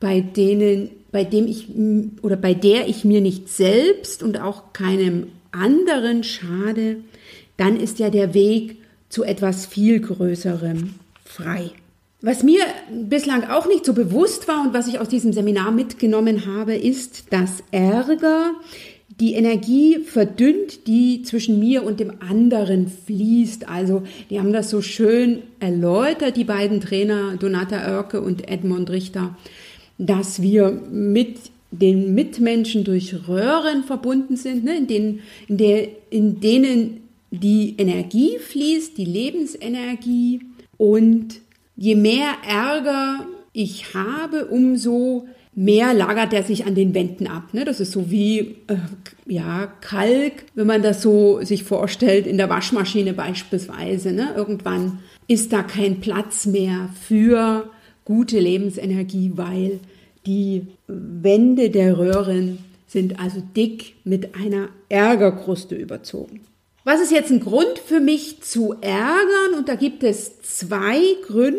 bei 0.00 0.20
denen, 0.20 0.90
bei 1.12 1.24
dem 1.24 1.46
ich 1.46 1.68
oder 2.22 2.36
bei 2.36 2.54
der 2.54 2.88
ich 2.88 3.04
mir 3.04 3.20
nicht 3.20 3.48
selbst 3.48 4.22
und 4.22 4.40
auch 4.40 4.72
keinem 4.72 5.28
anderen 5.52 6.22
schade, 6.22 6.98
dann 7.56 7.76
ist 7.76 7.98
ja 7.98 8.10
der 8.10 8.34
Weg 8.34 8.76
zu 9.08 9.24
etwas 9.24 9.66
viel 9.66 10.00
Größerem 10.00 10.94
frei. 11.24 11.70
Was 12.22 12.42
mir 12.42 12.60
bislang 13.08 13.44
auch 13.44 13.66
nicht 13.66 13.84
so 13.84 13.94
bewusst 13.94 14.46
war 14.46 14.62
und 14.62 14.74
was 14.74 14.88
ich 14.88 14.98
aus 14.98 15.08
diesem 15.08 15.32
Seminar 15.32 15.70
mitgenommen 15.70 16.46
habe, 16.46 16.74
ist, 16.74 17.32
dass 17.32 17.62
Ärger 17.70 18.52
die 19.20 19.34
Energie 19.34 19.98
verdünnt, 19.98 20.86
die 20.86 21.22
zwischen 21.22 21.58
mir 21.58 21.82
und 21.82 21.98
dem 21.98 22.12
anderen 22.20 22.88
fließt. 22.88 23.68
Also 23.68 24.02
die 24.28 24.38
haben 24.38 24.52
das 24.52 24.70
so 24.70 24.82
schön 24.82 25.42
erläutert, 25.60 26.36
die 26.36 26.44
beiden 26.44 26.80
Trainer 26.80 27.36
Donata 27.36 27.90
Oerke 27.90 28.20
und 28.20 28.48
Edmund 28.50 28.90
Richter, 28.90 29.36
dass 30.00 30.40
wir 30.40 30.70
mit 30.90 31.38
den 31.70 32.14
Mitmenschen 32.14 32.84
durch 32.84 33.28
Röhren 33.28 33.84
verbunden 33.84 34.36
sind, 34.36 34.64
ne, 34.64 34.76
in, 34.76 34.86
denen, 34.86 35.20
in, 35.46 35.56
der, 35.58 35.88
in 36.10 36.40
denen 36.40 37.00
die 37.30 37.74
Energie 37.78 38.38
fließt, 38.38 38.96
die 38.96 39.04
Lebensenergie. 39.04 40.40
Und 40.78 41.40
je 41.76 41.94
mehr 41.94 42.32
Ärger 42.48 43.26
ich 43.52 43.94
habe, 43.94 44.46
umso 44.46 45.26
mehr 45.54 45.92
lagert 45.92 46.32
er 46.32 46.44
sich 46.44 46.64
an 46.64 46.74
den 46.74 46.94
Wänden 46.94 47.26
ab. 47.26 47.52
Ne? 47.52 47.64
Das 47.64 47.78
ist 47.80 47.92
so 47.92 48.10
wie 48.10 48.56
äh, 48.68 48.76
ja, 49.26 49.66
Kalk, 49.80 50.44
wenn 50.54 50.66
man 50.66 50.82
das 50.82 51.02
so 51.02 51.42
sich 51.42 51.64
vorstellt, 51.64 52.26
in 52.26 52.38
der 52.38 52.48
Waschmaschine 52.48 53.12
beispielsweise. 53.12 54.12
Ne? 54.12 54.32
Irgendwann 54.36 55.00
ist 55.28 55.52
da 55.52 55.62
kein 55.62 56.00
Platz 56.00 56.46
mehr 56.46 56.88
für 57.06 57.70
gute 58.04 58.40
Lebensenergie, 58.40 59.32
weil 59.36 59.80
die 60.26 60.66
Wände 60.86 61.70
der 61.70 61.98
Röhren 61.98 62.58
sind 62.86 63.20
also 63.20 63.42
dick 63.56 63.94
mit 64.04 64.34
einer 64.34 64.68
Ärgerkruste 64.88 65.74
überzogen. 65.74 66.40
Was 66.84 67.00
ist 67.00 67.12
jetzt 67.12 67.30
ein 67.30 67.40
Grund 67.40 67.78
für 67.78 68.00
mich 68.00 68.42
zu 68.42 68.74
ärgern? 68.80 69.54
Und 69.56 69.68
da 69.68 69.74
gibt 69.74 70.02
es 70.02 70.40
zwei 70.42 71.00
Gründe. 71.26 71.56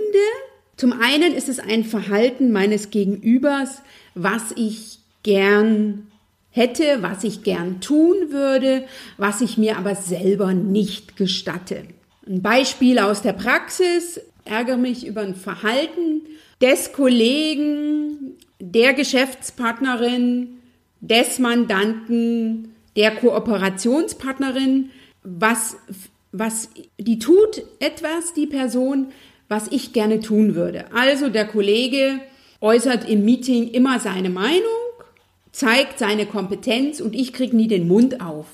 Zum 0.75 0.93
einen 0.93 1.33
ist 1.33 1.47
es 1.47 1.59
ein 1.59 1.83
Verhalten 1.83 2.51
meines 2.51 2.89
Gegenübers, 2.89 3.81
was 4.15 4.51
ich 4.55 4.99
gern 5.23 6.07
hätte, 6.49 7.01
was 7.01 7.23
ich 7.23 7.43
gern 7.43 7.79
tun 7.81 8.31
würde, 8.31 8.83
was 9.17 9.41
ich 9.41 9.57
mir 9.57 9.77
aber 9.77 9.95
selber 9.95 10.53
nicht 10.53 11.15
gestatte. 11.15 11.83
Ein 12.27 12.41
Beispiel 12.41 12.99
aus 12.99 13.21
der 13.21 13.33
Praxis, 13.33 14.19
ärgere 14.43 14.77
mich 14.77 15.05
über 15.05 15.21
ein 15.21 15.35
Verhalten 15.35 16.21
des 16.61 16.93
Kollegen, 16.93 18.37
der 18.61 18.93
Geschäftspartnerin, 18.93 20.57
des 21.03 21.39
Mandanten, 21.39 22.75
der 22.95 23.15
Kooperationspartnerin, 23.15 24.91
was 25.23 25.77
was, 26.31 26.69
die 26.97 27.19
tut 27.19 27.63
etwas, 27.79 28.33
die 28.33 28.47
Person, 28.47 29.07
was 29.47 29.67
ich 29.69 29.93
gerne 29.93 30.19
tun 30.19 30.55
würde. 30.55 30.85
Also 30.93 31.29
der 31.29 31.45
Kollege 31.45 32.19
äußert 32.61 33.09
im 33.09 33.25
Meeting 33.25 33.69
immer 33.69 33.99
seine 33.99 34.29
Meinung, 34.29 34.61
zeigt 35.51 35.99
seine 35.99 36.25
Kompetenz 36.25 37.01
und 37.01 37.15
ich 37.15 37.33
kriege 37.33 37.55
nie 37.55 37.67
den 37.67 37.87
Mund 37.87 38.21
auf. 38.21 38.45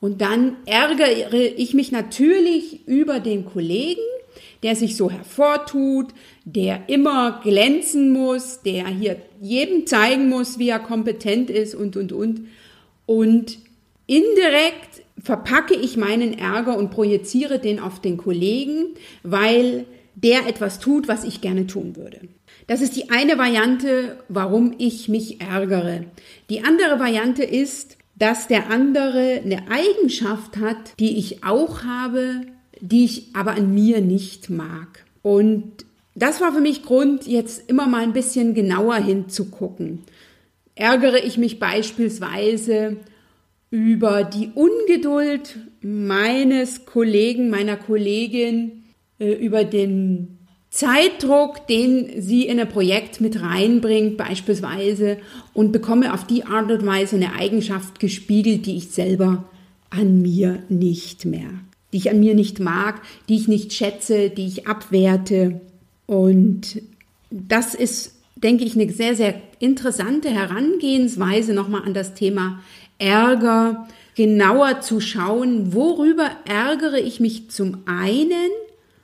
Und 0.00 0.20
dann 0.20 0.56
ärgere 0.66 1.08
ich 1.56 1.74
mich 1.74 1.90
natürlich 1.90 2.86
über 2.86 3.20
den 3.20 3.46
Kollegen, 3.46 4.02
der 4.64 4.74
sich 4.74 4.96
so 4.96 5.10
hervortut, 5.10 6.06
der 6.46 6.88
immer 6.88 7.40
glänzen 7.44 8.10
muss, 8.12 8.62
der 8.62 8.88
hier 8.88 9.18
jedem 9.40 9.86
zeigen 9.86 10.30
muss, 10.30 10.58
wie 10.58 10.70
er 10.70 10.78
kompetent 10.78 11.50
ist 11.50 11.74
und, 11.74 11.98
und, 11.98 12.12
und. 12.12 12.48
Und 13.04 13.58
indirekt 14.06 15.02
verpacke 15.22 15.74
ich 15.74 15.98
meinen 15.98 16.38
Ärger 16.38 16.78
und 16.78 16.90
projiziere 16.90 17.58
den 17.58 17.78
auf 17.78 18.00
den 18.00 18.16
Kollegen, 18.16 18.94
weil 19.22 19.84
der 20.14 20.46
etwas 20.46 20.78
tut, 20.80 21.08
was 21.08 21.24
ich 21.24 21.42
gerne 21.42 21.66
tun 21.66 21.94
würde. 21.94 22.20
Das 22.66 22.80
ist 22.80 22.96
die 22.96 23.10
eine 23.10 23.36
Variante, 23.36 24.16
warum 24.30 24.74
ich 24.78 25.10
mich 25.10 25.42
ärgere. 25.42 26.06
Die 26.48 26.64
andere 26.64 26.98
Variante 26.98 27.44
ist, 27.44 27.98
dass 28.16 28.48
der 28.48 28.70
andere 28.70 29.42
eine 29.44 29.64
Eigenschaft 29.70 30.56
hat, 30.56 30.98
die 30.98 31.18
ich 31.18 31.44
auch 31.44 31.82
habe, 31.82 32.46
die 32.80 33.04
ich 33.04 33.28
aber 33.34 33.52
an 33.52 33.74
mir 33.74 34.00
nicht 34.00 34.50
mag. 34.50 35.04
Und 35.22 35.84
das 36.14 36.40
war 36.40 36.52
für 36.52 36.60
mich 36.60 36.82
Grund, 36.82 37.26
jetzt 37.26 37.68
immer 37.68 37.86
mal 37.86 38.02
ein 38.02 38.12
bisschen 38.12 38.54
genauer 38.54 38.96
hinzugucken. 38.96 40.00
Ärgere 40.74 41.24
ich 41.24 41.38
mich 41.38 41.58
beispielsweise 41.58 42.96
über 43.70 44.22
die 44.24 44.50
Ungeduld 44.54 45.58
meines 45.82 46.86
Kollegen, 46.86 47.50
meiner 47.50 47.76
Kollegin, 47.76 48.84
äh, 49.18 49.32
über 49.32 49.64
den 49.64 50.38
Zeitdruck, 50.70 51.68
den 51.68 52.20
sie 52.20 52.46
in 52.46 52.58
ein 52.58 52.68
Projekt 52.68 53.20
mit 53.20 53.40
reinbringt 53.40 54.16
beispielsweise 54.16 55.18
und 55.52 55.70
bekomme 55.70 56.12
auf 56.12 56.26
die 56.26 56.44
Art 56.44 56.70
und 56.70 56.84
Weise 56.84 57.14
eine 57.14 57.34
Eigenschaft 57.34 58.00
gespiegelt, 58.00 58.66
die 58.66 58.76
ich 58.78 58.90
selber 58.90 59.44
an 59.90 60.20
mir 60.20 60.64
nicht 60.68 61.26
merke, 61.26 61.60
die 61.94 61.98
ich 61.98 62.10
an 62.10 62.18
mir 62.18 62.34
nicht 62.34 62.58
mag, 62.58 63.00
die 63.28 63.36
ich 63.36 63.46
nicht 63.46 63.72
schätze, 63.72 64.28
die 64.28 64.48
ich 64.48 64.66
abwerte. 64.66 65.60
Und 66.06 66.82
das 67.30 67.76
ist, 67.76 68.16
denke 68.34 68.64
ich, 68.64 68.74
eine 68.74 68.92
sehr, 68.92 69.14
sehr 69.14 69.40
interessante 69.60 70.28
Herangehensweise 70.28 71.54
nochmal 71.54 71.82
an 71.84 71.94
das 71.94 72.14
Thema 72.14 72.58
Ärger, 72.98 73.86
genauer 74.16 74.80
zu 74.80 75.00
schauen, 75.00 75.72
worüber 75.72 76.28
ärgere 76.46 76.98
ich 76.98 77.20
mich 77.20 77.50
zum 77.50 77.78
einen, 77.86 78.50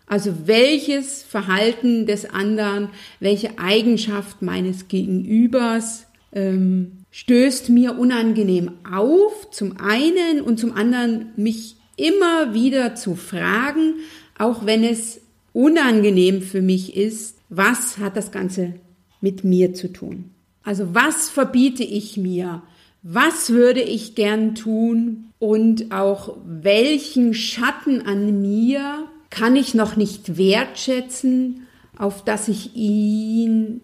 also 0.07 0.33
welches 0.47 1.23
Verhalten 1.23 2.07
des 2.07 2.29
anderen, 2.29 2.89
welche 3.21 3.61
Eigenschaft 3.61 4.43
meines 4.43 4.89
Gegenübers 4.89 6.07
ähm, 6.33 7.05
stößt 7.13 7.69
mir 7.69 7.97
unangenehm 7.97 8.73
auf, 8.91 9.49
zum 9.53 9.77
einen 9.79 10.41
und 10.41 10.59
zum 10.59 10.73
anderen 10.73 11.27
mich 11.37 11.77
immer 12.01 12.55
wieder 12.55 12.95
zu 12.95 13.15
fragen, 13.15 13.95
auch 14.39 14.67
wenn 14.67 14.85
es 14.85 15.21
unangenehm 15.53 16.43
für 16.43 16.63
mich 16.63 16.97
ist, 16.97 17.37
was 17.49 17.99
hat 17.99 18.17
das 18.17 18.31
Ganze 18.31 18.75
mit 19.21 19.45
mir 19.45 19.75
zu 19.75 19.93
tun? 19.93 20.31
Also 20.63 20.95
was 20.95 21.29
verbiete 21.29 21.85
ich 21.85 22.17
mir? 22.17 22.63
was 23.03 23.51
würde 23.51 23.81
ich 23.81 24.15
gern 24.15 24.55
tun 24.55 25.31
und 25.39 25.93
auch 25.93 26.37
welchen 26.45 27.35
Schatten 27.35 28.03
an 28.07 28.41
mir 28.43 29.05
kann 29.31 29.57
ich 29.57 29.75
noch 29.75 29.97
nicht 29.97 30.37
wertschätzen, 30.37 31.67
auf 31.97 32.25
dass 32.25 32.49
ich 32.49 32.75
ihn, 32.75 33.81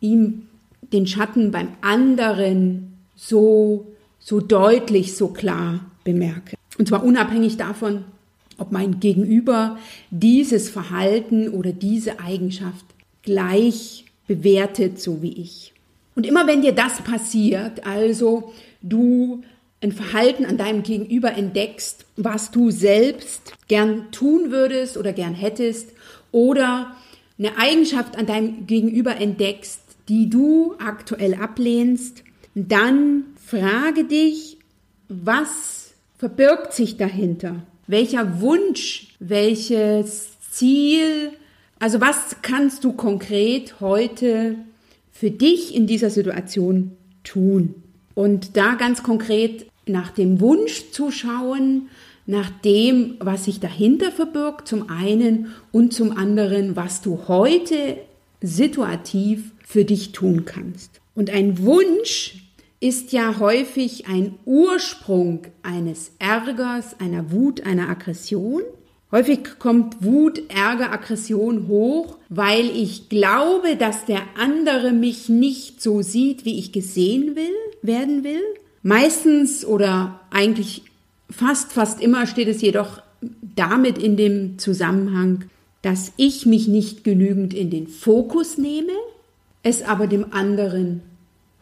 ihm 0.00 0.46
den 0.92 1.06
Schatten 1.06 1.50
beim 1.50 1.68
anderen 1.80 2.92
so, 3.16 3.86
so 4.18 4.40
deutlich, 4.40 5.16
so 5.16 5.28
klar 5.28 5.80
bemerke. 6.04 6.56
Und 6.78 6.88
zwar 6.88 7.04
unabhängig 7.04 7.56
davon, 7.56 8.04
ob 8.58 8.72
mein 8.72 9.00
Gegenüber 9.00 9.78
dieses 10.10 10.68
Verhalten 10.68 11.48
oder 11.48 11.72
diese 11.72 12.20
Eigenschaft 12.20 12.84
gleich 13.22 14.04
bewertet, 14.26 15.00
so 15.00 15.22
wie 15.22 15.32
ich. 15.32 15.72
Und 16.14 16.26
immer 16.26 16.46
wenn 16.46 16.62
dir 16.62 16.72
das 16.72 17.00
passiert, 17.02 17.86
also 17.86 18.52
du 18.82 19.42
ein 19.80 19.92
Verhalten 19.92 20.44
an 20.44 20.58
deinem 20.58 20.82
Gegenüber 20.82 21.32
entdeckst, 21.36 22.06
was 22.16 22.50
du 22.50 22.70
selbst 22.70 23.52
gern 23.68 24.10
tun 24.12 24.50
würdest 24.50 24.96
oder 24.96 25.12
gern 25.12 25.34
hättest, 25.34 25.88
oder 26.30 26.94
eine 27.38 27.58
Eigenschaft 27.58 28.16
an 28.16 28.26
deinem 28.26 28.66
Gegenüber 28.66 29.16
entdeckst, 29.16 29.80
die 30.08 30.30
du 30.30 30.74
aktuell 30.78 31.34
ablehnst, 31.34 32.22
dann 32.54 33.24
frage 33.36 34.04
dich, 34.04 34.58
was 35.08 35.81
verbirgt 36.22 36.72
sich 36.72 36.98
dahinter? 36.98 37.64
Welcher 37.88 38.40
Wunsch, 38.40 39.08
welches 39.18 40.38
Ziel, 40.52 41.32
also 41.80 42.00
was 42.00 42.36
kannst 42.42 42.84
du 42.84 42.92
konkret 42.92 43.80
heute 43.80 44.54
für 45.10 45.32
dich 45.32 45.74
in 45.74 45.88
dieser 45.88 46.10
Situation 46.10 46.92
tun? 47.24 47.74
Und 48.14 48.56
da 48.56 48.74
ganz 48.74 49.02
konkret 49.02 49.66
nach 49.84 50.12
dem 50.12 50.38
Wunsch 50.38 50.92
zu 50.92 51.10
schauen, 51.10 51.88
nach 52.24 52.50
dem, 52.50 53.16
was 53.18 53.46
sich 53.46 53.58
dahinter 53.58 54.12
verbirgt, 54.12 54.68
zum 54.68 54.90
einen 54.90 55.48
und 55.72 55.92
zum 55.92 56.16
anderen, 56.16 56.76
was 56.76 57.02
du 57.02 57.26
heute 57.26 57.96
situativ 58.40 59.50
für 59.66 59.84
dich 59.84 60.12
tun 60.12 60.44
kannst. 60.44 61.00
Und 61.16 61.30
ein 61.30 61.58
Wunsch 61.58 62.36
ist 62.82 63.12
ja 63.12 63.38
häufig 63.38 64.08
ein 64.08 64.34
Ursprung 64.44 65.46
eines 65.62 66.10
Ärgers, 66.18 66.98
einer 66.98 67.30
Wut, 67.30 67.64
einer 67.64 67.88
Aggression. 67.88 68.62
Häufig 69.12 69.60
kommt 69.60 70.02
Wut, 70.02 70.42
Ärger, 70.48 70.90
Aggression 70.90 71.68
hoch, 71.68 72.18
weil 72.28 72.66
ich 72.74 73.08
glaube, 73.08 73.76
dass 73.76 74.04
der 74.04 74.22
andere 74.36 74.90
mich 74.90 75.28
nicht 75.28 75.80
so 75.80 76.02
sieht, 76.02 76.44
wie 76.44 76.58
ich 76.58 76.72
gesehen 76.72 77.36
will, 77.36 77.54
werden 77.82 78.24
will. 78.24 78.42
Meistens 78.82 79.64
oder 79.64 80.20
eigentlich 80.30 80.82
fast, 81.30 81.72
fast 81.72 82.00
immer 82.00 82.26
steht 82.26 82.48
es 82.48 82.62
jedoch 82.62 83.00
damit 83.54 83.96
in 83.96 84.16
dem 84.16 84.58
Zusammenhang, 84.58 85.44
dass 85.82 86.12
ich 86.16 86.46
mich 86.46 86.66
nicht 86.66 87.04
genügend 87.04 87.54
in 87.54 87.70
den 87.70 87.86
Fokus 87.86 88.58
nehme, 88.58 88.92
es 89.62 89.82
aber 89.82 90.08
dem 90.08 90.32
anderen 90.32 91.02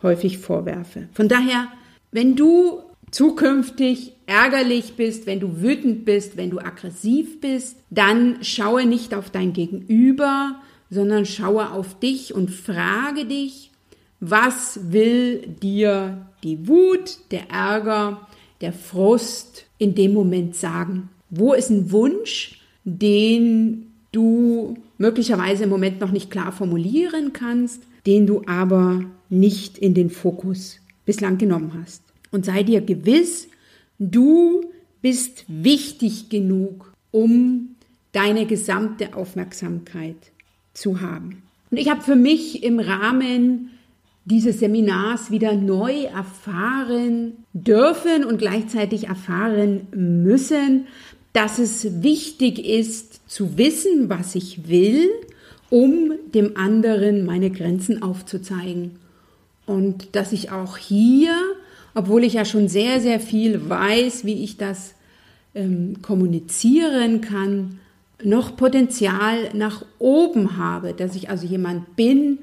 häufig 0.03 0.39
vorwerfe. 0.39 1.09
Von 1.13 1.29
daher, 1.29 1.69
wenn 2.13 2.37
du 2.37 2.81
zukünftig 3.11 4.13
ärgerlich 4.27 4.95
bist, 4.95 5.27
wenn 5.27 5.41
du 5.41 5.61
wütend 5.61 6.05
bist, 6.05 6.37
wenn 6.37 6.51
du 6.51 6.59
aggressiv 6.59 7.41
bist, 7.41 7.77
dann 7.91 8.43
schaue 8.43 8.87
nicht 8.87 9.15
auf 9.15 9.31
dein 9.31 9.53
Gegenüber, 9.53 10.57
sondern 10.91 11.27
schaue 11.27 11.71
auf 11.71 11.99
dich 11.99 12.35
und 12.35 12.51
frage 12.51 13.25
dich, 13.25 13.71
was 14.21 14.93
will 14.93 15.47
dir 15.63 16.27
die 16.45 16.69
Wut, 16.69 17.19
der 17.31 17.51
Ärger, 17.51 18.29
der 18.61 18.73
Frust 18.73 19.67
in 19.79 19.95
dem 19.95 20.13
Moment 20.13 20.55
sagen? 20.55 21.09
Wo 21.31 21.53
ist 21.53 21.71
ein 21.71 21.91
Wunsch, 21.91 22.61
den 22.85 23.93
du 24.13 24.77
möglicherweise 24.99 25.65
im 25.65 25.71
Moment 25.71 26.01
noch 26.01 26.11
nicht 26.11 26.31
klar 26.31 26.53
formulieren 26.53 27.33
kannst, 27.33 27.83
den 28.07 28.27
du 28.27 28.43
aber 28.47 29.05
nicht 29.29 29.79
in 29.79 29.95
den 29.95 30.11
Fokus 30.11 30.79
bislang 31.05 31.39
genommen 31.39 31.73
hast? 31.81 32.03
Und 32.31 32.45
sei 32.45 32.63
dir 32.63 32.81
gewiss, 32.81 33.49
du 33.99 34.63
bist 35.03 35.45
wichtig 35.49 36.29
genug, 36.29 36.93
um 37.11 37.77
deine 38.13 38.47
gesamte 38.47 39.15
Aufmerksamkeit 39.15 40.17
zu 40.75 41.01
haben. 41.01 41.43
Und 41.71 41.77
ich 41.77 41.91
habe 41.91 42.03
für 42.03 42.17
mich 42.17 42.63
im 42.63 42.81
Rahmen 42.81 43.71
dieses 44.25 44.61
Seminars 44.61 45.31
wieder 45.31 45.55
neu 45.55 46.05
erfahren 46.05 47.33
dürfen 47.53 48.25
und 48.25 48.39
gleichzeitig 48.39 49.09
erfahren 49.09 49.87
müssen, 49.93 50.87
dass 51.33 51.59
es 51.59 52.03
wichtig 52.03 52.59
ist 52.65 53.29
zu 53.29 53.57
wissen, 53.57 54.09
was 54.09 54.35
ich 54.35 54.69
will, 54.69 55.09
um 55.71 56.13
dem 56.35 56.57
anderen 56.57 57.25
meine 57.25 57.51
Grenzen 57.51 58.03
aufzuzeigen. 58.03 58.97
Und 59.67 60.15
dass 60.17 60.33
ich 60.33 60.51
auch 60.51 60.77
hier 60.77 61.35
obwohl 61.95 62.25
ich 62.25 62.35
ja 62.35 62.45
schon 62.45 62.69
sehr, 62.69 63.01
sehr 63.01 63.21
viel 63.21 63.69
weiß, 63.69 64.25
wie 64.25 64.45
ich 64.45 64.57
das 64.57 64.95
ähm, 65.55 65.97
kommunizieren 66.03 67.21
kann, 67.21 67.81
noch 68.23 68.57
Potenzial 68.57 69.51
nach 69.55 69.85
oben 69.99 70.57
habe, 70.57 70.93
dass 70.93 71.17
ich 71.17 71.31
also 71.31 71.47
jemand 71.47 71.97
bin, 71.97 72.39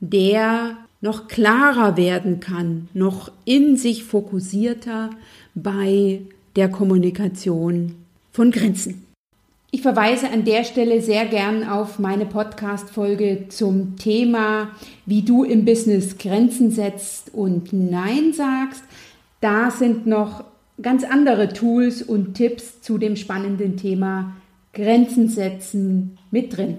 der 0.00 0.76
noch 1.00 1.26
klarer 1.26 1.96
werden 1.96 2.38
kann, 2.38 2.88
noch 2.92 3.32
in 3.44 3.76
sich 3.76 4.04
fokussierter 4.04 5.10
bei 5.54 6.20
der 6.54 6.68
Kommunikation 6.68 7.94
von 8.32 8.50
Grenzen. 8.50 9.06
Ich 9.74 9.80
verweise 9.80 10.28
an 10.28 10.44
der 10.44 10.64
Stelle 10.64 11.00
sehr 11.00 11.24
gern 11.24 11.66
auf 11.66 11.98
meine 11.98 12.26
Podcast-Folge 12.26 13.46
zum 13.48 13.96
Thema, 13.96 14.68
wie 15.06 15.22
du 15.22 15.44
im 15.44 15.64
Business 15.64 16.18
Grenzen 16.18 16.70
setzt 16.70 17.32
und 17.32 17.72
Nein 17.72 18.34
sagst. 18.34 18.84
Da 19.40 19.70
sind 19.70 20.06
noch 20.06 20.44
ganz 20.82 21.04
andere 21.04 21.54
Tools 21.54 22.02
und 22.02 22.34
Tipps 22.34 22.82
zu 22.82 22.98
dem 22.98 23.16
spannenden 23.16 23.78
Thema 23.78 24.36
Grenzen 24.74 25.30
setzen 25.30 26.18
mit 26.30 26.54
drin. 26.54 26.76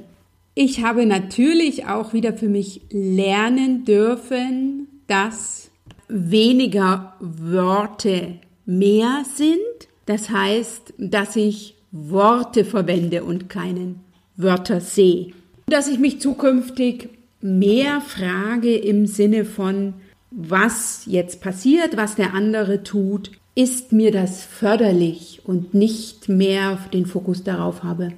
Ich 0.54 0.84
habe 0.84 1.08
natürlich 1.08 1.88
auch 1.88 2.14
wieder 2.14 2.34
für 2.34 2.48
mich 2.48 2.82
lernen 2.92 3.86
dürfen, 3.86 4.88
dass 5.08 5.72
weniger 6.10 7.16
Worte 7.20 8.36
mehr 8.68 9.24
sind. 9.36 9.58
Das 10.06 10.30
heißt, 10.30 10.94
dass 11.00 11.36
ich 11.36 11.74
Worte 11.94 12.66
verwende 12.66 13.24
und 13.24 13.50
keinen 13.50 14.00
Wörtersee. 14.36 15.34
Dass 15.68 15.88
ich 15.88 16.00
mich 16.00 16.20
zukünftig 16.20 17.10
mehr 17.40 18.02
frage 18.02 18.76
im 18.76 19.06
Sinne 19.06 19.46
von, 19.46 19.94
was 20.32 21.04
jetzt 21.06 21.40
passiert, 21.40 21.96
was 21.96 22.16
der 22.16 22.34
andere 22.34 22.82
tut, 22.82 23.32
ist 23.54 23.92
mir 23.92 24.12
das 24.12 24.44
förderlich 24.44 25.42
und 25.46 25.76
nicht 25.76 26.28
mehr 26.28 26.80
den 26.92 27.06
Fokus 27.06 27.44
darauf 27.44 27.84
habe, 27.84 28.14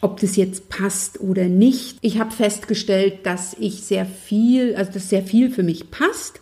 ob 0.00 0.18
das 0.18 0.34
jetzt 0.34 0.68
passt 0.68 1.20
oder 1.20 1.44
nicht. 1.44 1.98
Ich 2.00 2.18
habe 2.18 2.32
festgestellt, 2.32 3.18
dass 3.24 3.54
ich 3.60 3.82
sehr 3.82 4.06
viel, 4.06 4.74
also 4.74 4.90
dass 4.90 5.08
sehr 5.08 5.22
viel 5.22 5.50
für 5.50 5.62
mich 5.62 5.92
passt, 5.92 6.40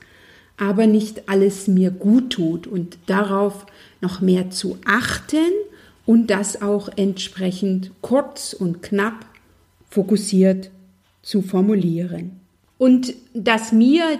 aber 0.56 0.86
nicht 0.86 1.28
alles 1.28 1.68
mir 1.68 1.90
gut 1.90 2.30
tut 2.30 2.66
und 2.66 2.96
darauf 3.04 3.66
noch 4.00 4.22
mehr 4.22 4.48
zu 4.48 4.78
achten 4.86 5.52
und 6.08 6.28
das 6.28 6.62
auch 6.62 6.88
entsprechend 6.96 7.90
kurz 8.00 8.54
und 8.54 8.80
knapp 8.80 9.26
fokussiert 9.90 10.70
zu 11.20 11.42
formulieren. 11.42 12.40
Und 12.78 13.12
dass 13.34 13.72
mir 13.72 14.18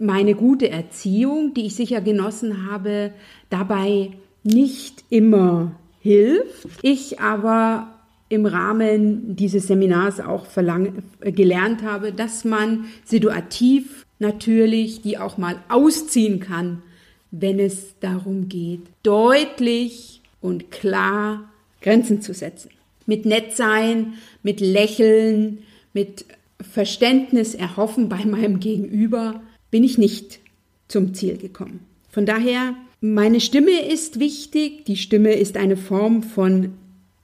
meine 0.00 0.34
gute 0.34 0.68
Erziehung, 0.68 1.54
die 1.54 1.66
ich 1.66 1.76
sicher 1.76 2.00
genossen 2.00 2.68
habe, 2.68 3.12
dabei 3.50 4.10
nicht 4.42 5.04
immer 5.10 5.76
hilft. 6.00 6.66
Ich 6.82 7.20
aber 7.20 7.86
im 8.28 8.44
Rahmen 8.44 9.36
dieses 9.36 9.68
Seminars 9.68 10.18
auch 10.18 10.44
verlang 10.44 11.04
gelernt 11.20 11.84
habe, 11.84 12.10
dass 12.12 12.44
man 12.44 12.86
situativ 13.04 14.04
natürlich 14.18 15.02
die 15.02 15.18
auch 15.18 15.38
mal 15.38 15.54
ausziehen 15.68 16.40
kann, 16.40 16.82
wenn 17.30 17.60
es 17.60 17.94
darum 18.00 18.48
geht, 18.48 18.82
deutlich 19.04 20.17
und 20.40 20.70
klar 20.70 21.50
Grenzen 21.80 22.22
zu 22.22 22.34
setzen. 22.34 22.70
Mit 23.06 23.24
nett 23.24 23.56
sein, 23.56 24.14
mit 24.42 24.60
Lächeln, 24.60 25.58
mit 25.92 26.24
Verständnis 26.60 27.54
erhoffen 27.54 28.08
bei 28.08 28.24
meinem 28.24 28.60
Gegenüber 28.60 29.40
bin 29.70 29.84
ich 29.84 29.98
nicht 29.98 30.40
zum 30.88 31.14
Ziel 31.14 31.36
gekommen. 31.38 31.80
Von 32.10 32.26
daher, 32.26 32.74
meine 33.00 33.40
Stimme 33.40 33.86
ist 33.86 34.18
wichtig. 34.18 34.84
Die 34.86 34.96
Stimme 34.96 35.34
ist 35.34 35.56
eine 35.56 35.76
Form 35.76 36.22
von 36.22 36.72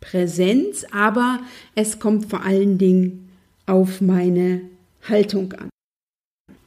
Präsenz, 0.00 0.84
aber 0.92 1.40
es 1.74 1.98
kommt 1.98 2.26
vor 2.26 2.44
allen 2.44 2.78
Dingen 2.78 3.28
auf 3.66 4.00
meine 4.00 4.60
Haltung 5.08 5.52
an. 5.54 5.70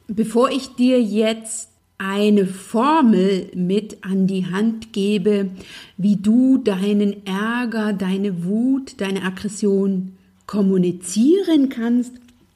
Bevor 0.08 0.50
ich 0.50 0.74
dir 0.74 1.00
jetzt 1.00 1.70
eine 1.98 2.46
Formel 2.46 3.50
mit 3.54 4.04
an 4.04 4.26
die 4.28 4.46
Hand 4.46 4.92
gebe, 4.92 5.50
wie 5.96 6.16
du 6.16 6.58
deinen 6.58 7.26
Ärger, 7.26 7.92
deine 7.92 8.44
Wut, 8.44 9.00
deine 9.00 9.22
Aggression 9.22 10.12
kommunizieren 10.46 11.68
kannst, 11.68 12.12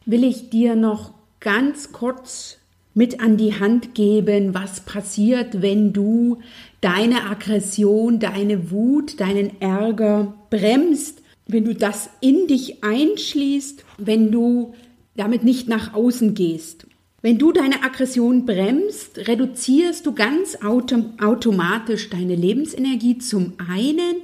will 0.06 0.24
ich 0.24 0.50
dir 0.50 0.76
noch 0.76 1.12
ganz 1.40 1.92
kurz 1.92 2.58
mit 2.94 3.20
an 3.20 3.36
die 3.36 3.58
Hand 3.58 3.94
geben, 3.94 4.54
was 4.54 4.80
passiert, 4.80 5.62
wenn 5.62 5.92
du 5.92 6.38
deine 6.80 7.24
Aggression, 7.24 8.18
deine 8.18 8.70
Wut, 8.70 9.18
deinen 9.20 9.60
Ärger 9.60 10.34
bremst, 10.50 11.22
wenn 11.46 11.64
du 11.64 11.74
das 11.74 12.10
in 12.20 12.46
dich 12.46 12.84
einschließt, 12.84 13.84
wenn 13.98 14.30
du 14.30 14.74
damit 15.16 15.42
nicht 15.42 15.68
nach 15.68 15.94
außen 15.94 16.34
gehst. 16.34 16.86
Wenn 17.24 17.38
du 17.38 17.52
deine 17.52 17.84
Aggression 17.84 18.46
bremst, 18.46 19.28
reduzierst 19.28 20.04
du 20.04 20.12
ganz 20.12 20.56
autom 20.60 21.12
automatisch 21.20 22.10
deine 22.10 22.34
Lebensenergie 22.34 23.18
zum 23.18 23.52
einen 23.70 24.16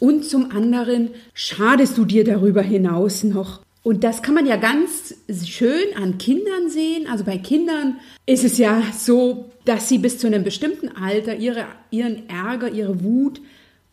und 0.00 0.24
zum 0.24 0.50
anderen 0.50 1.10
schadest 1.34 1.98
du 1.98 2.06
dir 2.06 2.24
darüber 2.24 2.62
hinaus 2.62 3.24
noch. 3.24 3.60
Und 3.82 4.04
das 4.04 4.22
kann 4.22 4.34
man 4.34 4.46
ja 4.46 4.56
ganz 4.56 5.14
schön 5.44 5.94
an 5.96 6.16
Kindern 6.16 6.70
sehen. 6.70 7.06
Also 7.08 7.24
bei 7.24 7.36
Kindern 7.36 7.98
ist 8.24 8.42
es 8.42 8.56
ja 8.56 8.82
so, 8.96 9.50
dass 9.66 9.90
sie 9.90 9.98
bis 9.98 10.16
zu 10.16 10.26
einem 10.26 10.42
bestimmten 10.42 10.88
Alter 10.88 11.36
ihre, 11.36 11.66
ihren 11.90 12.26
Ärger, 12.30 12.72
ihre 12.72 13.04
Wut 13.04 13.42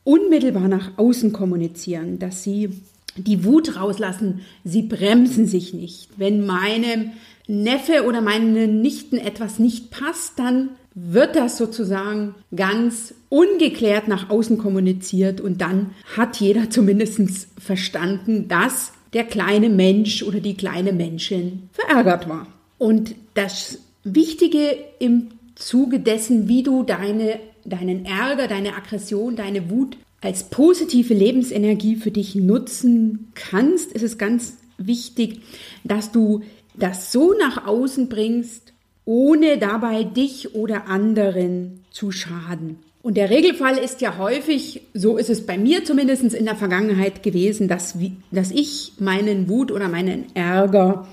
unmittelbar 0.05 0.69
nach 0.69 0.97
außen 0.97 1.33
kommunizieren, 1.33 2.17
dass 2.17 2.43
sie 2.43 2.69
die 3.17 3.43
Wut 3.43 3.75
rauslassen, 3.75 4.41
sie 4.63 4.83
bremsen 4.83 5.47
sich 5.47 5.73
nicht. 5.73 6.09
Wenn 6.17 6.45
meinem 6.45 7.11
Neffe 7.47 8.05
oder 8.05 8.21
meinen 8.21 8.81
Nichten 8.81 9.17
etwas 9.17 9.59
nicht 9.59 9.91
passt, 9.91 10.39
dann 10.39 10.69
wird 10.95 11.35
das 11.35 11.57
sozusagen 11.57 12.35
ganz 12.55 13.15
ungeklärt 13.29 14.07
nach 14.07 14.29
außen 14.29 14.57
kommuniziert 14.57 15.41
und 15.41 15.61
dann 15.61 15.91
hat 16.15 16.37
jeder 16.37 16.69
zumindest 16.69 17.47
verstanden, 17.59 18.47
dass 18.47 18.93
der 19.13 19.23
kleine 19.23 19.69
Mensch 19.69 20.23
oder 20.23 20.39
die 20.39 20.55
kleine 20.55 20.93
Menschen 20.93 21.69
verärgert 21.71 22.27
war. 22.27 22.47
Und 22.77 23.15
das 23.35 23.79
Wichtige 24.03 24.75
im 24.99 25.29
Zuge 25.55 25.99
dessen, 25.99 26.47
wie 26.47 26.63
du 26.63 26.83
deine, 26.83 27.39
deinen 27.63 28.05
Ärger, 28.05 28.47
deine 28.47 28.75
Aggression, 28.75 29.35
deine 29.35 29.69
Wut 29.69 29.97
als 30.21 30.49
positive 30.49 31.13
Lebensenergie 31.13 31.95
für 31.95 32.11
dich 32.11 32.35
nutzen 32.35 33.31
kannst, 33.35 33.91
ist 33.91 34.03
es 34.03 34.17
ganz 34.17 34.57
wichtig, 34.77 35.41
dass 35.83 36.11
du 36.11 36.41
das 36.75 37.11
so 37.11 37.33
nach 37.33 37.65
außen 37.65 38.09
bringst, 38.09 38.73
ohne 39.05 39.57
dabei 39.57 40.03
dich 40.03 40.55
oder 40.55 40.87
anderen 40.87 41.83
zu 41.91 42.11
schaden. 42.11 42.77
Und 43.01 43.17
der 43.17 43.29
Regelfall 43.29 43.77
ist 43.77 43.99
ja 43.99 44.17
häufig, 44.17 44.81
so 44.93 45.17
ist 45.17 45.29
es 45.29 45.45
bei 45.45 45.57
mir 45.57 45.83
zumindest 45.83 46.23
in 46.33 46.45
der 46.45 46.55
Vergangenheit 46.55 47.21
gewesen, 47.21 47.67
dass, 47.67 47.97
dass 48.31 48.51
ich 48.51 48.93
meinen 48.97 49.49
Wut 49.49 49.71
oder 49.71 49.89
meinen 49.89 50.33
Ärger 50.35 51.07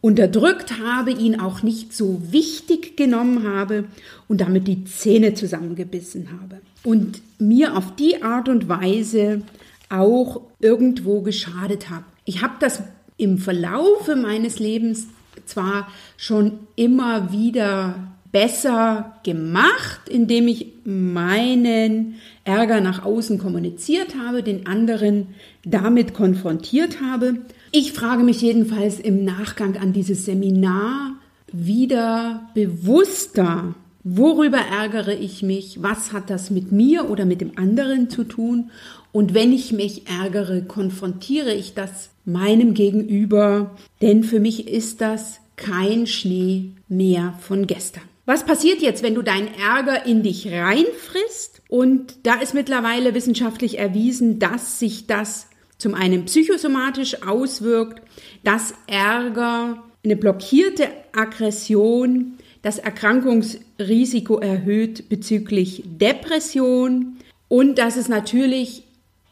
unterdrückt 0.00 0.78
habe, 0.78 1.10
ihn 1.10 1.40
auch 1.40 1.62
nicht 1.62 1.92
so 1.94 2.20
wichtig 2.30 2.96
genommen 2.96 3.46
habe 3.46 3.84
und 4.28 4.40
damit 4.40 4.68
die 4.68 4.84
Zähne 4.84 5.34
zusammengebissen 5.34 6.28
habe. 6.40 6.60
Und 6.84 7.22
mir 7.38 7.76
auf 7.76 7.96
die 7.96 8.22
Art 8.22 8.48
und 8.48 8.68
Weise 8.68 9.42
auch 9.88 10.42
irgendwo 10.60 11.22
geschadet 11.22 11.90
habe. 11.90 12.04
Ich 12.24 12.42
habe 12.42 12.54
das 12.60 12.82
im 13.16 13.38
Verlaufe 13.38 14.16
meines 14.16 14.58
Lebens 14.58 15.06
zwar 15.46 15.88
schon 16.16 16.60
immer 16.76 17.32
wieder 17.32 18.12
besser 18.32 19.16
gemacht, 19.24 20.08
indem 20.08 20.48
ich 20.48 20.66
meinen 20.84 22.14
Ärger 22.44 22.80
nach 22.80 23.04
außen 23.04 23.38
kommuniziert 23.38 24.14
habe, 24.18 24.42
den 24.42 24.66
anderen 24.66 25.28
damit 25.64 26.14
konfrontiert 26.14 27.00
habe. 27.02 27.38
Ich 27.70 27.92
frage 27.92 28.24
mich 28.24 28.40
jedenfalls 28.40 28.98
im 28.98 29.24
Nachgang 29.24 29.76
an 29.76 29.92
dieses 29.92 30.24
Seminar 30.24 31.16
wieder 31.52 32.48
bewusster, 32.54 33.74
worüber 34.02 34.58
ärgere 34.58 35.12
ich 35.12 35.42
mich, 35.42 35.82
was 35.82 36.12
hat 36.12 36.30
das 36.30 36.50
mit 36.50 36.72
mir 36.72 37.10
oder 37.10 37.26
mit 37.26 37.42
dem 37.42 37.58
anderen 37.58 38.08
zu 38.08 38.24
tun 38.24 38.70
und 39.12 39.34
wenn 39.34 39.52
ich 39.52 39.72
mich 39.72 40.08
ärgere, 40.08 40.62
konfrontiere 40.62 41.52
ich 41.52 41.74
das 41.74 42.11
meinem 42.24 42.74
Gegenüber, 42.74 43.76
denn 44.00 44.24
für 44.24 44.40
mich 44.40 44.68
ist 44.68 45.00
das 45.00 45.40
kein 45.56 46.06
Schnee 46.06 46.72
mehr 46.88 47.34
von 47.40 47.66
gestern. 47.66 48.02
Was 48.24 48.44
passiert 48.44 48.80
jetzt, 48.80 49.02
wenn 49.02 49.14
du 49.14 49.22
deinen 49.22 49.48
Ärger 49.54 50.06
in 50.06 50.22
dich 50.22 50.50
reinfrisst? 50.50 51.62
Und 51.68 52.14
da 52.22 52.34
ist 52.34 52.54
mittlerweile 52.54 53.14
wissenschaftlich 53.14 53.78
erwiesen, 53.78 54.38
dass 54.38 54.78
sich 54.78 55.06
das 55.06 55.48
zum 55.78 55.94
einen 55.94 56.26
psychosomatisch 56.26 57.22
auswirkt, 57.26 58.02
dass 58.44 58.74
Ärger, 58.86 59.82
eine 60.04 60.16
blockierte 60.16 60.88
Aggression 61.12 62.34
das 62.62 62.78
Erkrankungsrisiko 62.78 64.38
erhöht 64.38 65.08
bezüglich 65.08 65.82
Depression 65.84 67.16
und 67.48 67.78
dass 67.78 67.96
es 67.96 68.08
natürlich 68.08 68.84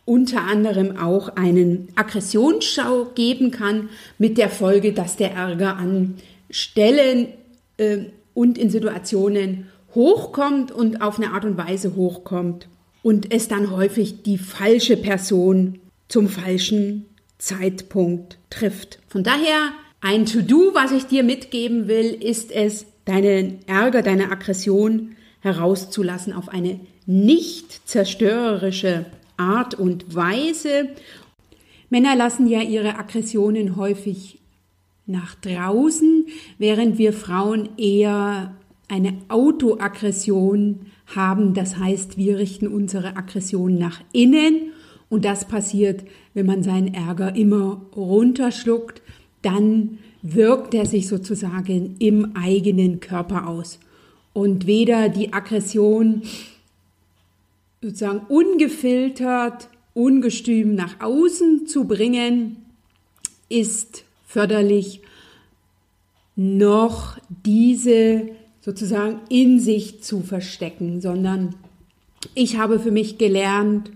unter 0.04 0.42
anderem 0.42 0.96
auch 0.96 1.36
einen 1.36 1.88
Aggressionsschau 1.94 3.06
geben 3.14 3.50
kann, 3.50 3.88
mit 4.18 4.38
der 4.38 4.48
Folge, 4.48 4.92
dass 4.92 5.16
der 5.16 5.32
Ärger 5.32 5.76
an 5.76 6.16
Stellen 6.50 7.28
äh, 7.76 8.06
und 8.34 8.58
in 8.58 8.70
Situationen 8.70 9.68
hochkommt 9.94 10.72
und 10.72 11.02
auf 11.02 11.18
eine 11.18 11.32
Art 11.32 11.44
und 11.44 11.56
Weise 11.56 11.94
hochkommt 11.96 12.68
und 13.02 13.32
es 13.32 13.48
dann 13.48 13.70
häufig 13.70 14.22
die 14.22 14.38
falsche 14.38 14.96
Person 14.96 15.80
zum 16.08 16.28
falschen 16.28 17.06
Zeitpunkt 17.38 18.38
trifft. 18.50 18.98
Von 19.08 19.22
daher 19.22 19.72
ein 20.00 20.26
To-Do, 20.26 20.70
was 20.74 20.92
ich 20.92 21.06
dir 21.06 21.22
mitgeben 21.22 21.88
will, 21.88 22.06
ist 22.06 22.50
es, 22.50 22.86
deinen 23.04 23.66
Ärger, 23.66 24.02
deine 24.02 24.30
Aggression 24.30 25.16
herauszulassen 25.40 26.32
auf 26.32 26.48
eine 26.48 26.80
nicht 27.06 27.88
zerstörerische 27.88 29.06
Art 29.40 29.74
und 29.74 30.14
Weise. 30.14 30.90
Männer 31.88 32.14
lassen 32.14 32.46
ja 32.46 32.60
ihre 32.60 32.98
Aggressionen 32.98 33.76
häufig 33.76 34.38
nach 35.06 35.34
draußen, 35.34 36.26
während 36.58 36.98
wir 36.98 37.12
Frauen 37.12 37.70
eher 37.76 38.54
eine 38.88 39.14
Autoaggression 39.28 40.86
haben. 41.14 41.54
Das 41.54 41.78
heißt, 41.78 42.16
wir 42.16 42.38
richten 42.38 42.68
unsere 42.68 43.16
Aggression 43.16 43.78
nach 43.78 44.00
innen 44.12 44.72
und 45.08 45.24
das 45.24 45.46
passiert, 45.48 46.04
wenn 46.34 46.46
man 46.46 46.62
seinen 46.62 46.94
Ärger 46.94 47.34
immer 47.34 47.82
runterschluckt, 47.96 49.02
dann 49.42 49.98
wirkt 50.22 50.74
er 50.74 50.86
sich 50.86 51.08
sozusagen 51.08 51.96
im 51.98 52.36
eigenen 52.36 53.00
Körper 53.00 53.48
aus. 53.48 53.80
Und 54.32 54.66
weder 54.66 55.08
die 55.08 55.32
Aggression 55.32 56.22
sozusagen 57.82 58.26
ungefiltert, 58.28 59.68
ungestüm 59.94 60.74
nach 60.74 61.00
außen 61.00 61.66
zu 61.66 61.84
bringen, 61.84 62.56
ist 63.48 64.04
förderlich, 64.26 65.00
noch 66.36 67.18
diese 67.44 68.28
sozusagen 68.60 69.20
in 69.28 69.60
sich 69.60 70.02
zu 70.02 70.20
verstecken, 70.20 71.00
sondern 71.00 71.54
ich 72.34 72.56
habe 72.56 72.78
für 72.78 72.90
mich 72.90 73.18
gelernt, 73.18 73.90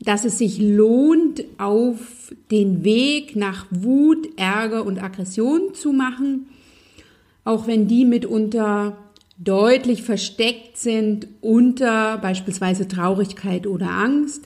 dass 0.00 0.24
es 0.24 0.38
sich 0.38 0.58
lohnt, 0.58 1.44
auf 1.58 2.32
den 2.50 2.84
Weg 2.84 3.36
nach 3.36 3.66
Wut, 3.70 4.28
Ärger 4.36 4.86
und 4.86 5.02
Aggression 5.02 5.74
zu 5.74 5.92
machen, 5.92 6.46
auch 7.44 7.66
wenn 7.66 7.86
die 7.86 8.04
mitunter 8.04 8.96
deutlich 9.42 10.02
versteckt 10.02 10.76
sind 10.76 11.26
unter 11.40 12.18
beispielsweise 12.18 12.86
Traurigkeit 12.86 13.66
oder 13.66 13.90
Angst 13.90 14.44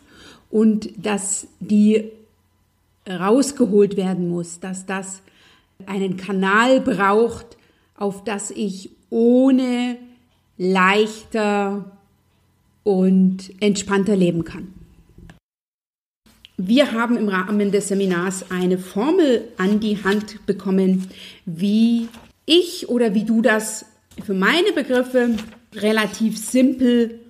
und 0.50 0.88
dass 0.96 1.48
die 1.58 2.10
rausgeholt 3.08 3.96
werden 3.96 4.28
muss, 4.28 4.60
dass 4.60 4.86
das 4.86 5.20
einen 5.86 6.16
Kanal 6.16 6.80
braucht, 6.80 7.56
auf 7.96 8.22
das 8.24 8.52
ich 8.52 8.90
ohne 9.10 9.96
leichter 10.56 11.90
und 12.84 13.52
entspannter 13.60 14.14
leben 14.14 14.44
kann. 14.44 14.72
Wir 16.56 16.92
haben 16.92 17.16
im 17.16 17.28
Rahmen 17.28 17.72
des 17.72 17.88
Seminars 17.88 18.50
eine 18.52 18.78
Formel 18.78 19.48
an 19.58 19.80
die 19.80 20.04
Hand 20.04 20.46
bekommen, 20.46 21.08
wie 21.46 22.08
ich 22.46 22.88
oder 22.88 23.12
wie 23.14 23.24
du 23.24 23.42
das 23.42 23.86
für 24.22 24.34
meine 24.34 24.72
Begriffe 24.74 25.30
relativ 25.74 26.38
simpel 26.38 27.20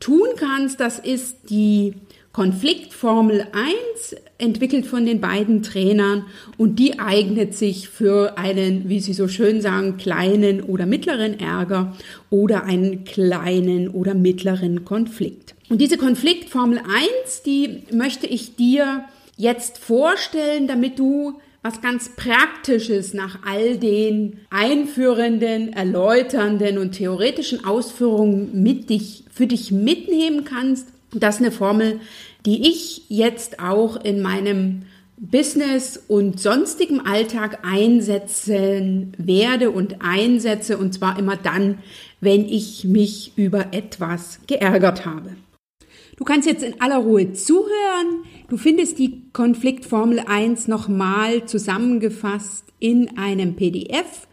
tun 0.00 0.28
kannst. 0.36 0.80
Das 0.80 0.98
ist 0.98 1.50
die 1.50 1.94
Konfliktformel 2.32 3.48
1, 3.52 4.16
entwickelt 4.38 4.86
von 4.86 5.04
den 5.04 5.20
beiden 5.20 5.62
Trainern 5.62 6.26
und 6.56 6.78
die 6.78 7.00
eignet 7.00 7.56
sich 7.56 7.88
für 7.88 8.38
einen, 8.38 8.88
wie 8.88 9.00
sie 9.00 9.12
so 9.12 9.26
schön 9.26 9.60
sagen, 9.60 9.96
kleinen 9.96 10.62
oder 10.62 10.86
mittleren 10.86 11.40
Ärger 11.40 11.96
oder 12.30 12.62
einen 12.64 13.02
kleinen 13.02 13.88
oder 13.88 14.14
mittleren 14.14 14.84
Konflikt. 14.84 15.56
Und 15.68 15.80
diese 15.80 15.98
Konfliktformel 15.98 16.78
1, 16.78 17.42
die 17.42 17.82
möchte 17.92 18.28
ich 18.28 18.54
dir 18.54 19.04
jetzt 19.36 19.78
vorstellen, 19.78 20.68
damit 20.68 20.98
du 20.98 21.40
was 21.62 21.80
ganz 21.80 22.10
Praktisches 22.10 23.14
nach 23.14 23.40
all 23.44 23.76
den 23.76 24.40
einführenden, 24.50 25.72
erläuternden 25.72 26.78
und 26.78 26.92
theoretischen 26.92 27.64
Ausführungen 27.64 28.62
mit 28.62 28.90
dich, 28.90 29.24
für 29.32 29.46
dich 29.46 29.72
mitnehmen 29.72 30.44
kannst. 30.44 30.88
Das 31.12 31.36
ist 31.36 31.40
eine 31.42 31.52
Formel, 31.52 32.00
die 32.46 32.68
ich 32.68 33.02
jetzt 33.08 33.60
auch 33.60 33.96
in 33.96 34.22
meinem 34.22 34.82
Business 35.16 36.00
und 36.06 36.38
sonstigem 36.38 37.00
Alltag 37.04 37.58
einsetzen 37.62 39.12
werde 39.18 39.72
und 39.72 39.96
einsetze 40.00 40.78
und 40.78 40.94
zwar 40.94 41.18
immer 41.18 41.36
dann, 41.36 41.78
wenn 42.20 42.48
ich 42.48 42.84
mich 42.84 43.32
über 43.36 43.72
etwas 43.72 44.38
geärgert 44.46 45.04
habe. 45.04 45.30
Du 46.18 46.24
kannst 46.24 46.46
jetzt 46.48 46.64
in 46.64 46.80
aller 46.80 46.98
Ruhe 46.98 47.32
zuhören. 47.32 48.24
Du 48.48 48.56
findest 48.56 48.98
die 48.98 49.22
Konfliktformel 49.32 50.18
1 50.26 50.66
nochmal 50.66 51.46
zusammengefasst 51.46 52.64
in 52.80 53.16
einem 53.16 53.54
PDF. 53.54 54.26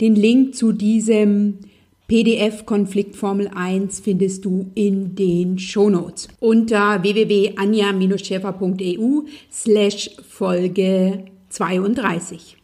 Den 0.00 0.16
Link 0.16 0.56
zu 0.56 0.72
diesem 0.72 1.60
PDF 2.08 2.66
Konfliktformel 2.66 3.48
1 3.54 4.00
findest 4.00 4.44
du 4.44 4.72
in 4.74 5.14
den 5.14 5.60
Shownotes 5.60 6.26
unter 6.40 7.04
www.anja-schäfer.eu 7.04 9.20
slash 9.52 10.10
Folge 10.28 11.26
32. 11.50 12.56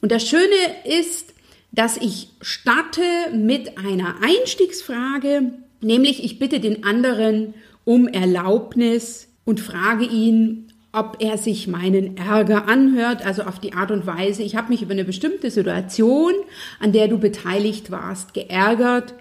Und 0.00 0.10
das 0.10 0.26
Schöne 0.26 0.40
ist, 0.86 1.34
dass 1.70 1.98
ich 1.98 2.30
starte 2.40 3.02
mit 3.34 3.76
einer 3.76 4.14
Einstiegsfrage, 4.22 5.52
Nämlich, 5.82 6.24
ich 6.24 6.38
bitte 6.38 6.60
den 6.60 6.84
anderen 6.84 7.54
um 7.84 8.08
Erlaubnis 8.08 9.28
und 9.44 9.60
frage 9.60 10.04
ihn, 10.04 10.68
ob 10.92 11.16
er 11.20 11.38
sich 11.38 11.68
meinen 11.68 12.16
Ärger 12.16 12.68
anhört, 12.68 13.24
also 13.24 13.42
auf 13.42 13.58
die 13.58 13.72
Art 13.72 13.90
und 13.90 14.06
Weise, 14.06 14.42
ich 14.42 14.56
habe 14.56 14.68
mich 14.68 14.82
über 14.82 14.92
eine 14.92 15.04
bestimmte 15.04 15.50
Situation, 15.50 16.34
an 16.80 16.92
der 16.92 17.08
du 17.08 17.18
beteiligt 17.18 17.90
warst, 17.90 18.34
geärgert, 18.34 19.14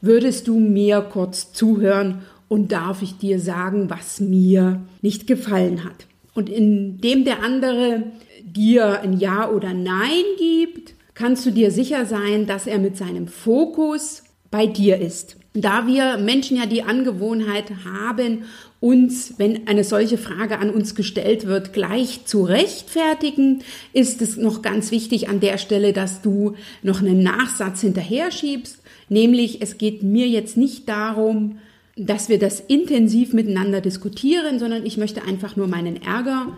würdest 0.00 0.48
du 0.48 0.58
mir 0.58 1.00
kurz 1.00 1.52
zuhören 1.52 2.22
und 2.48 2.72
darf 2.72 3.02
ich 3.02 3.16
dir 3.16 3.38
sagen, 3.38 3.88
was 3.88 4.20
mir 4.20 4.82
nicht 5.00 5.26
gefallen 5.26 5.84
hat. 5.84 6.06
Und 6.34 6.50
indem 6.50 7.24
der 7.24 7.42
andere 7.42 8.04
dir 8.42 9.00
ein 9.00 9.18
Ja 9.18 9.48
oder 9.48 9.72
Nein 9.72 10.24
gibt, 10.38 10.94
kannst 11.14 11.46
du 11.46 11.50
dir 11.50 11.70
sicher 11.70 12.04
sein, 12.04 12.46
dass 12.46 12.66
er 12.66 12.78
mit 12.78 12.96
seinem 12.96 13.28
Fokus 13.28 14.24
bei 14.50 14.66
dir 14.66 14.98
ist. 14.98 15.36
Da 15.54 15.86
wir 15.86 16.16
Menschen 16.16 16.56
ja 16.56 16.64
die 16.64 16.82
Angewohnheit 16.82 17.72
haben, 17.84 18.44
uns, 18.80 19.34
wenn 19.36 19.68
eine 19.68 19.84
solche 19.84 20.16
Frage 20.16 20.58
an 20.58 20.70
uns 20.70 20.94
gestellt 20.94 21.46
wird, 21.46 21.72
gleich 21.72 22.24
zu 22.24 22.42
rechtfertigen, 22.42 23.62
ist 23.92 24.22
es 24.22 24.36
noch 24.36 24.62
ganz 24.62 24.90
wichtig 24.90 25.28
an 25.28 25.40
der 25.40 25.58
Stelle, 25.58 25.92
dass 25.92 26.22
du 26.22 26.54
noch 26.82 27.00
einen 27.00 27.22
Nachsatz 27.22 27.82
hinterher 27.82 28.30
schiebst. 28.30 28.78
Nämlich, 29.08 29.60
es 29.60 29.76
geht 29.76 30.02
mir 30.02 30.26
jetzt 30.26 30.56
nicht 30.56 30.88
darum, 30.88 31.58
dass 31.96 32.30
wir 32.30 32.38
das 32.38 32.58
intensiv 32.58 33.34
miteinander 33.34 33.82
diskutieren, 33.82 34.58
sondern 34.58 34.86
ich 34.86 34.96
möchte 34.96 35.22
einfach 35.22 35.56
nur 35.56 35.68
meinen 35.68 36.00
Ärger 36.00 36.56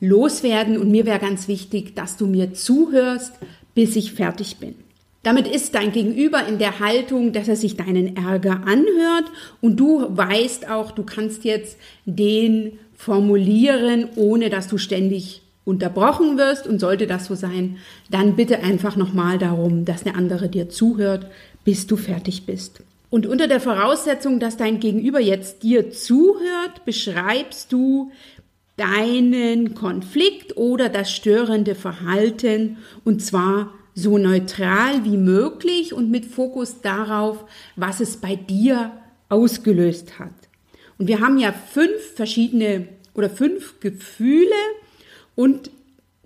loswerden 0.00 0.76
und 0.76 0.90
mir 0.90 1.06
wäre 1.06 1.18
ganz 1.18 1.48
wichtig, 1.48 1.94
dass 1.96 2.16
du 2.16 2.26
mir 2.26 2.52
zuhörst, 2.52 3.32
bis 3.74 3.96
ich 3.96 4.12
fertig 4.12 4.58
bin. 4.58 4.74
Damit 5.28 5.46
ist 5.46 5.74
dein 5.74 5.92
Gegenüber 5.92 6.46
in 6.46 6.56
der 6.56 6.80
Haltung, 6.80 7.34
dass 7.34 7.48
er 7.48 7.56
sich 7.56 7.76
deinen 7.76 8.16
Ärger 8.16 8.62
anhört. 8.64 9.30
Und 9.60 9.76
du 9.76 10.06
weißt 10.08 10.70
auch, 10.70 10.90
du 10.90 11.02
kannst 11.02 11.44
jetzt 11.44 11.76
den 12.06 12.78
formulieren, 12.96 14.08
ohne 14.16 14.48
dass 14.48 14.68
du 14.68 14.78
ständig 14.78 15.42
unterbrochen 15.66 16.38
wirst. 16.38 16.66
Und 16.66 16.78
sollte 16.78 17.06
das 17.06 17.26
so 17.26 17.34
sein, 17.34 17.76
dann 18.10 18.36
bitte 18.36 18.60
einfach 18.60 18.96
nochmal 18.96 19.36
darum, 19.36 19.84
dass 19.84 20.02
der 20.02 20.16
andere 20.16 20.48
dir 20.48 20.70
zuhört, 20.70 21.26
bis 21.62 21.86
du 21.86 21.98
fertig 21.98 22.46
bist. 22.46 22.82
Und 23.10 23.26
unter 23.26 23.48
der 23.48 23.60
Voraussetzung, 23.60 24.40
dass 24.40 24.56
dein 24.56 24.80
Gegenüber 24.80 25.20
jetzt 25.20 25.62
dir 25.62 25.90
zuhört, 25.90 26.86
beschreibst 26.86 27.70
du 27.70 28.12
deinen 28.78 29.74
Konflikt 29.74 30.56
oder 30.56 30.88
das 30.88 31.12
störende 31.12 31.74
Verhalten. 31.74 32.78
Und 33.04 33.20
zwar 33.20 33.74
so 33.98 34.16
neutral 34.16 35.04
wie 35.04 35.16
möglich 35.16 35.92
und 35.92 36.10
mit 36.10 36.24
Fokus 36.24 36.80
darauf, 36.80 37.44
was 37.74 37.98
es 37.98 38.18
bei 38.18 38.36
dir 38.36 38.92
ausgelöst 39.28 40.20
hat. 40.20 40.32
Und 40.98 41.08
wir 41.08 41.20
haben 41.20 41.38
ja 41.38 41.52
fünf 41.52 42.00
verschiedene 42.14 42.86
oder 43.14 43.28
fünf 43.28 43.80
Gefühle 43.80 44.54
und 45.34 45.70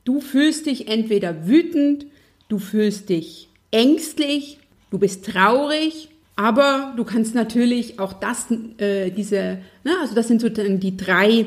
du 0.05 0.21
fühlst 0.21 0.67
dich 0.67 0.89
entweder 0.89 1.47
wütend, 1.47 2.07
du 2.49 2.59
fühlst 2.59 3.09
dich 3.09 3.49
ängstlich, 3.71 4.59
du 4.91 4.99
bist 4.99 5.25
traurig, 5.25 6.11
aber 6.37 6.93
du 6.97 7.05
kannst 7.05 7.35
natürlich 7.35 7.99
auch 7.99 8.13
das, 8.13 8.47
äh, 8.79 9.11
diese, 9.11 9.59
ne, 9.85 9.93
also 10.01 10.15
das 10.15 10.29
sind 10.29 10.43
sozusagen 10.43 10.79
die 10.79 10.97
drei 10.97 11.47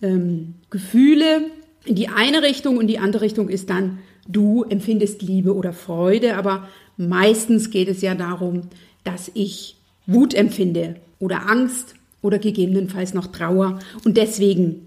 ähm, 0.00 0.54
Gefühle 0.70 1.50
in 1.84 1.94
die 1.94 2.08
eine 2.08 2.42
Richtung 2.42 2.78
und 2.78 2.86
die 2.86 2.98
andere 2.98 3.22
Richtung 3.22 3.50
ist 3.50 3.68
dann 3.68 3.98
du 4.28 4.64
empfindest 4.64 5.22
Liebe 5.22 5.54
oder 5.54 5.72
Freude, 5.72 6.36
aber 6.36 6.68
meistens 6.96 7.70
geht 7.70 7.88
es 7.88 8.02
ja 8.02 8.14
darum, 8.14 8.62
dass 9.04 9.30
ich 9.34 9.76
Wut 10.06 10.34
empfinde 10.34 10.96
oder 11.18 11.48
Angst 11.48 11.94
oder 12.22 12.38
gegebenenfalls 12.38 13.14
noch 13.14 13.28
Trauer 13.28 13.78
und 14.04 14.16
deswegen 14.16 14.86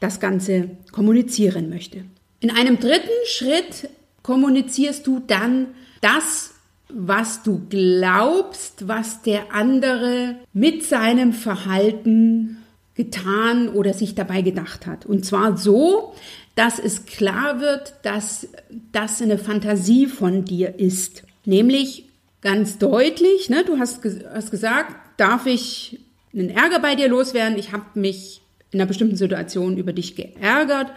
das 0.00 0.20
Ganze 0.20 0.70
kommunizieren 0.90 1.68
möchte. 1.68 2.04
In 2.40 2.50
einem 2.50 2.78
dritten 2.78 3.08
Schritt 3.26 3.88
kommunizierst 4.22 5.06
du 5.06 5.20
dann 5.26 5.68
das, 6.00 6.54
was 6.88 7.42
du 7.42 7.62
glaubst, 7.68 8.88
was 8.88 9.22
der 9.22 9.54
andere 9.54 10.36
mit 10.52 10.84
seinem 10.84 11.32
Verhalten 11.32 12.61
getan 12.94 13.68
oder 13.68 13.94
sich 13.94 14.14
dabei 14.14 14.42
gedacht 14.42 14.86
hat. 14.86 15.06
Und 15.06 15.24
zwar 15.24 15.56
so, 15.56 16.14
dass 16.54 16.78
es 16.78 17.06
klar 17.06 17.60
wird, 17.60 17.94
dass 18.02 18.48
das 18.92 19.22
eine 19.22 19.38
Fantasie 19.38 20.06
von 20.06 20.44
dir 20.44 20.78
ist. 20.78 21.22
Nämlich 21.44 22.04
ganz 22.42 22.78
deutlich, 22.78 23.48
ne, 23.48 23.64
du 23.64 23.78
hast, 23.78 24.00
hast 24.32 24.50
gesagt, 24.50 24.94
darf 25.16 25.46
ich 25.46 26.00
einen 26.34 26.50
Ärger 26.50 26.80
bei 26.80 26.94
dir 26.94 27.08
loswerden? 27.08 27.58
Ich 27.58 27.72
habe 27.72 27.84
mich 27.94 28.42
in 28.70 28.80
einer 28.80 28.88
bestimmten 28.88 29.16
Situation 29.16 29.76
über 29.76 29.92
dich 29.92 30.16
geärgert. 30.16 30.92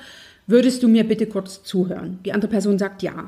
Würdest 0.48 0.84
du 0.84 0.88
mir 0.88 1.04
bitte 1.04 1.28
kurz 1.28 1.64
zuhören? 1.64 2.20
Die 2.26 2.34
andere 2.34 2.52
Person 2.52 2.78
sagt 2.78 3.04
ja. 3.04 3.26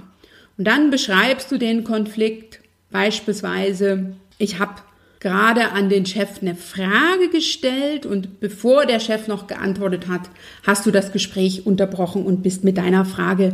Und 0.58 0.66
dann 0.66 0.90
beschreibst 0.90 1.52
du 1.52 1.58
den 1.58 1.84
Konflikt 1.84 2.60
beispielsweise, 2.92 4.16
ich 4.38 4.60
habe 4.60 4.76
gerade 5.20 5.72
an 5.72 5.90
den 5.90 6.06
Chef 6.06 6.42
eine 6.42 6.56
Frage 6.56 7.30
gestellt 7.32 8.06
und 8.06 8.40
bevor 8.40 8.86
der 8.86 9.00
Chef 9.00 9.28
noch 9.28 9.48
geantwortet 9.48 10.08
hat, 10.08 10.30
hast 10.66 10.86
du 10.86 10.92
das 10.92 11.12
Gespräch 11.12 11.66
unterbrochen 11.66 12.26
und 12.26 12.44
bist 12.44 12.64
mit 12.64 12.78
deiner 12.78 13.06
Frage 13.06 13.54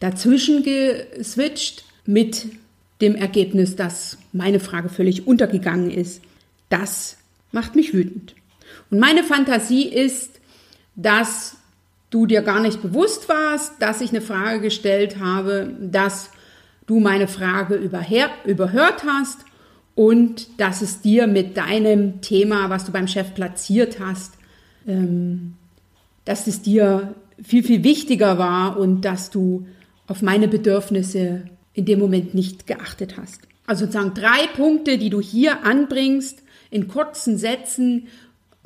dazwischen 0.00 0.62
geswitcht 0.62 1.84
mit 2.06 2.46
dem 3.00 3.14
Ergebnis, 3.14 3.76
dass 3.76 4.18
meine 4.32 4.60
Frage 4.60 4.88
völlig 4.88 5.26
untergegangen 5.26 5.90
ist. 5.90 6.22
Das 6.68 7.18
macht 7.50 7.76
mich 7.76 7.92
wütend. 7.92 8.34
Und 8.90 8.98
meine 8.98 9.22
Fantasie 9.22 9.88
ist, 9.88 10.40
dass 10.96 11.56
du 12.10 12.26
dir 12.26 12.42
gar 12.42 12.60
nicht 12.60 12.82
bewusst 12.82 13.28
warst, 13.28 13.74
dass 13.80 14.00
ich 14.00 14.10
eine 14.10 14.20
Frage 14.20 14.60
gestellt 14.60 15.18
habe, 15.18 15.74
dass 15.80 16.30
du 16.86 17.00
meine 17.00 17.28
Frage 17.28 17.74
überhört 17.74 19.04
hast 19.06 19.38
und 19.94 20.48
dass 20.58 20.82
es 20.82 21.00
dir 21.00 21.26
mit 21.26 21.56
deinem 21.56 22.20
Thema, 22.20 22.70
was 22.70 22.84
du 22.84 22.92
beim 22.92 23.08
Chef 23.08 23.34
platziert 23.34 23.98
hast, 24.00 24.34
ähm, 24.86 25.54
dass 26.24 26.46
es 26.46 26.62
dir 26.62 27.14
viel, 27.42 27.62
viel 27.62 27.84
wichtiger 27.84 28.38
war 28.38 28.78
und 28.78 29.02
dass 29.02 29.30
du 29.30 29.66
auf 30.06 30.22
meine 30.22 30.48
Bedürfnisse 30.48 31.42
in 31.74 31.84
dem 31.84 31.98
Moment 31.98 32.34
nicht 32.34 32.66
geachtet 32.66 33.16
hast. 33.16 33.40
Also 33.66 33.84
sozusagen 33.84 34.14
drei 34.14 34.46
Punkte, 34.54 34.98
die 34.98 35.10
du 35.10 35.20
hier 35.20 35.64
anbringst 35.64 36.42
in 36.70 36.88
kurzen 36.88 37.38
Sätzen, 37.38 38.08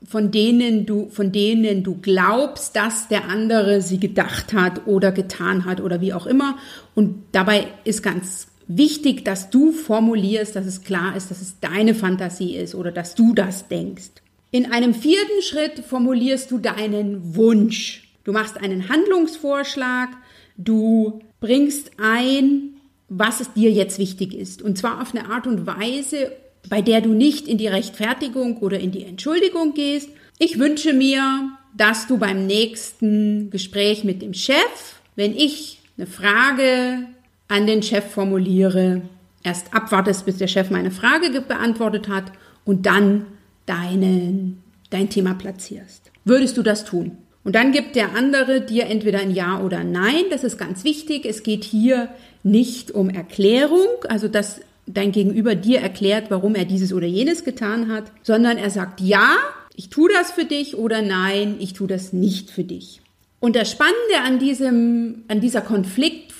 von 0.04 0.30
denen 0.30 0.86
du, 0.86 1.08
von 1.10 1.32
denen 1.32 1.82
du 1.82 1.98
glaubst, 2.00 2.76
dass 2.76 3.08
der 3.08 3.28
andere 3.28 3.82
sie 3.82 3.98
gedacht 3.98 4.52
hat 4.52 4.86
oder 4.86 5.10
getan 5.10 5.64
hat 5.64 5.80
oder 5.80 6.00
wie 6.00 6.12
auch 6.12 6.26
immer. 6.26 6.56
Und 6.94 7.24
dabei 7.32 7.66
ist 7.84 8.02
ganz 8.02 8.48
wichtig, 8.68 9.24
dass 9.24 9.50
du 9.50 9.72
formulierst, 9.72 10.56
dass 10.56 10.66
es 10.66 10.82
klar 10.82 11.16
ist, 11.16 11.30
dass 11.30 11.40
es 11.40 11.60
deine 11.60 11.94
Fantasie 11.94 12.56
ist 12.56 12.74
oder 12.74 12.92
dass 12.92 13.14
du 13.14 13.34
das 13.34 13.68
denkst. 13.68 14.22
In 14.50 14.72
einem 14.72 14.94
vierten 14.94 15.42
Schritt 15.42 15.84
formulierst 15.84 16.50
du 16.50 16.58
deinen 16.58 17.34
Wunsch. 17.36 18.08
Du 18.24 18.32
machst 18.32 18.56
einen 18.56 18.88
Handlungsvorschlag, 18.88 20.10
du 20.56 21.20
bringst 21.40 21.92
ein, 21.98 22.74
was 23.08 23.40
es 23.40 23.52
dir 23.52 23.70
jetzt 23.70 23.98
wichtig 23.98 24.34
ist. 24.34 24.62
Und 24.62 24.78
zwar 24.78 25.00
auf 25.00 25.14
eine 25.14 25.30
Art 25.30 25.46
und 25.46 25.66
Weise, 25.66 26.32
bei 26.68 26.82
der 26.82 27.00
du 27.00 27.10
nicht 27.10 27.46
in 27.46 27.58
die 27.58 27.68
Rechtfertigung 27.68 28.58
oder 28.58 28.80
in 28.80 28.90
die 28.90 29.04
Entschuldigung 29.04 29.74
gehst. 29.74 30.08
Ich 30.38 30.58
wünsche 30.58 30.92
mir, 30.92 31.50
dass 31.76 32.06
du 32.06 32.18
beim 32.18 32.46
nächsten 32.46 33.50
Gespräch 33.50 34.04
mit 34.04 34.22
dem 34.22 34.34
Chef, 34.34 35.00
wenn 35.14 35.36
ich 35.36 35.78
eine 35.96 36.06
Frage 36.06 37.06
an 37.48 37.66
den 37.66 37.82
Chef 37.82 38.04
formuliere, 38.04 39.02
erst 39.42 39.72
abwartest, 39.72 40.26
bis 40.26 40.38
der 40.38 40.48
Chef 40.48 40.70
meine 40.70 40.90
Frage 40.90 41.40
beantwortet 41.40 42.08
hat 42.08 42.32
und 42.64 42.86
dann 42.86 43.26
deinen, 43.66 44.62
dein 44.90 45.08
Thema 45.08 45.34
platzierst. 45.34 46.10
Würdest 46.24 46.56
du 46.56 46.62
das 46.62 46.84
tun? 46.84 47.18
Und 47.44 47.54
dann 47.54 47.70
gibt 47.70 47.94
der 47.94 48.16
andere 48.16 48.60
dir 48.60 48.86
entweder 48.86 49.20
ein 49.20 49.30
Ja 49.30 49.60
oder 49.60 49.84
Nein. 49.84 50.24
Das 50.30 50.42
ist 50.42 50.58
ganz 50.58 50.82
wichtig. 50.82 51.24
Es 51.24 51.44
geht 51.44 51.62
hier 51.62 52.08
nicht 52.42 52.90
um 52.90 53.08
Erklärung, 53.08 53.86
also 54.08 54.26
dass 54.26 54.60
dein 54.86 55.12
Gegenüber 55.12 55.54
dir 55.54 55.80
erklärt, 55.80 56.30
warum 56.30 56.56
er 56.56 56.64
dieses 56.64 56.92
oder 56.92 57.06
jenes 57.06 57.44
getan 57.44 57.88
hat, 57.88 58.10
sondern 58.24 58.56
er 58.56 58.70
sagt 58.70 59.00
Ja, 59.00 59.36
ich 59.76 59.90
tue 59.90 60.10
das 60.12 60.32
für 60.32 60.44
dich 60.44 60.76
oder 60.76 61.02
Nein, 61.02 61.56
ich 61.60 61.72
tue 61.72 61.86
das 61.86 62.12
nicht 62.12 62.50
für 62.50 62.64
dich. 62.64 63.00
Und 63.38 63.54
das 63.54 63.70
Spannende 63.70 64.22
an, 64.24 64.40
diesem, 64.40 65.24
an 65.28 65.40
dieser 65.40 65.60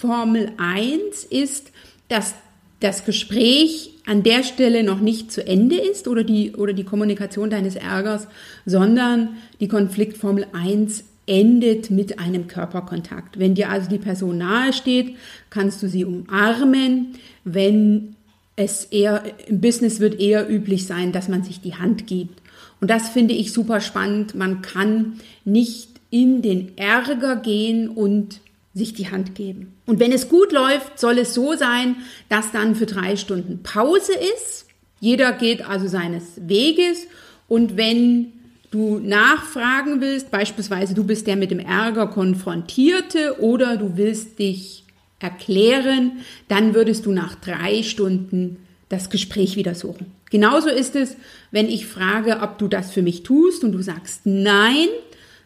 Konfliktformel 0.00 0.52
1 0.58 1.24
ist, 1.24 1.72
dass 2.08 2.34
das 2.80 3.06
Gespräch 3.06 3.92
an 4.04 4.22
der 4.22 4.44
Stelle 4.44 4.82
noch 4.84 5.00
nicht 5.00 5.32
zu 5.32 5.46
Ende 5.46 5.76
ist 5.76 6.06
oder 6.06 6.22
die, 6.22 6.52
oder 6.52 6.74
die 6.74 6.84
Kommunikation 6.84 7.48
deines 7.48 7.76
Ärgers, 7.76 8.28
sondern 8.66 9.36
die 9.58 9.68
Konfliktformel 9.68 10.46
1 10.52 11.04
endet 11.26 11.90
mit 11.90 12.18
einem 12.18 12.46
Körperkontakt. 12.46 13.38
Wenn 13.38 13.54
dir 13.54 13.70
also 13.70 13.88
die 13.88 13.98
Person 13.98 14.38
nahe 14.38 14.74
steht, 14.74 15.16
kannst 15.48 15.82
du 15.82 15.88
sie 15.88 16.04
umarmen. 16.04 17.14
Wenn 17.44 18.16
es 18.54 18.84
eher 18.84 19.22
im 19.48 19.60
Business 19.60 19.98
wird 19.98 20.20
eher 20.20 20.48
üblich 20.48 20.86
sein, 20.86 21.12
dass 21.12 21.28
man 21.28 21.42
sich 21.42 21.62
die 21.62 21.74
Hand 21.74 22.06
gibt. 22.06 22.42
Und 22.82 22.90
das 22.90 23.08
finde 23.08 23.34
ich 23.34 23.52
super 23.52 23.80
spannend. 23.80 24.34
Man 24.34 24.60
kann 24.60 25.20
nicht 25.46 25.88
in 26.10 26.42
den 26.42 26.76
Ärger 26.76 27.36
gehen 27.36 27.88
und 27.88 28.40
sich 28.76 28.92
die 28.92 29.10
Hand 29.10 29.34
geben. 29.34 29.72
Und 29.86 30.00
wenn 30.00 30.12
es 30.12 30.28
gut 30.28 30.52
läuft, 30.52 30.98
soll 30.98 31.18
es 31.18 31.32
so 31.32 31.56
sein, 31.56 31.96
dass 32.28 32.52
dann 32.52 32.74
für 32.74 32.84
drei 32.84 33.16
Stunden 33.16 33.62
Pause 33.62 34.12
ist. 34.36 34.66
Jeder 35.00 35.32
geht 35.32 35.66
also 35.66 35.88
seines 35.88 36.22
Weges. 36.36 37.06
Und 37.48 37.78
wenn 37.78 38.32
du 38.70 38.98
nachfragen 38.98 40.02
willst, 40.02 40.30
beispielsweise 40.30 40.92
du 40.92 41.04
bist 41.04 41.26
der 41.26 41.36
mit 41.36 41.50
dem 41.50 41.58
Ärger 41.58 42.08
konfrontierte 42.08 43.40
oder 43.40 43.78
du 43.78 43.96
willst 43.96 44.38
dich 44.38 44.84
erklären, 45.20 46.18
dann 46.48 46.74
würdest 46.74 47.06
du 47.06 47.12
nach 47.12 47.34
drei 47.36 47.82
Stunden 47.82 48.58
das 48.90 49.08
Gespräch 49.08 49.56
wieder 49.56 49.74
suchen. 49.74 50.12
Genauso 50.30 50.68
ist 50.68 50.96
es, 50.96 51.16
wenn 51.50 51.68
ich 51.68 51.86
frage, 51.86 52.40
ob 52.42 52.58
du 52.58 52.68
das 52.68 52.92
für 52.92 53.02
mich 53.02 53.22
tust 53.22 53.64
und 53.64 53.72
du 53.72 53.80
sagst 53.80 54.22
nein, 54.24 54.88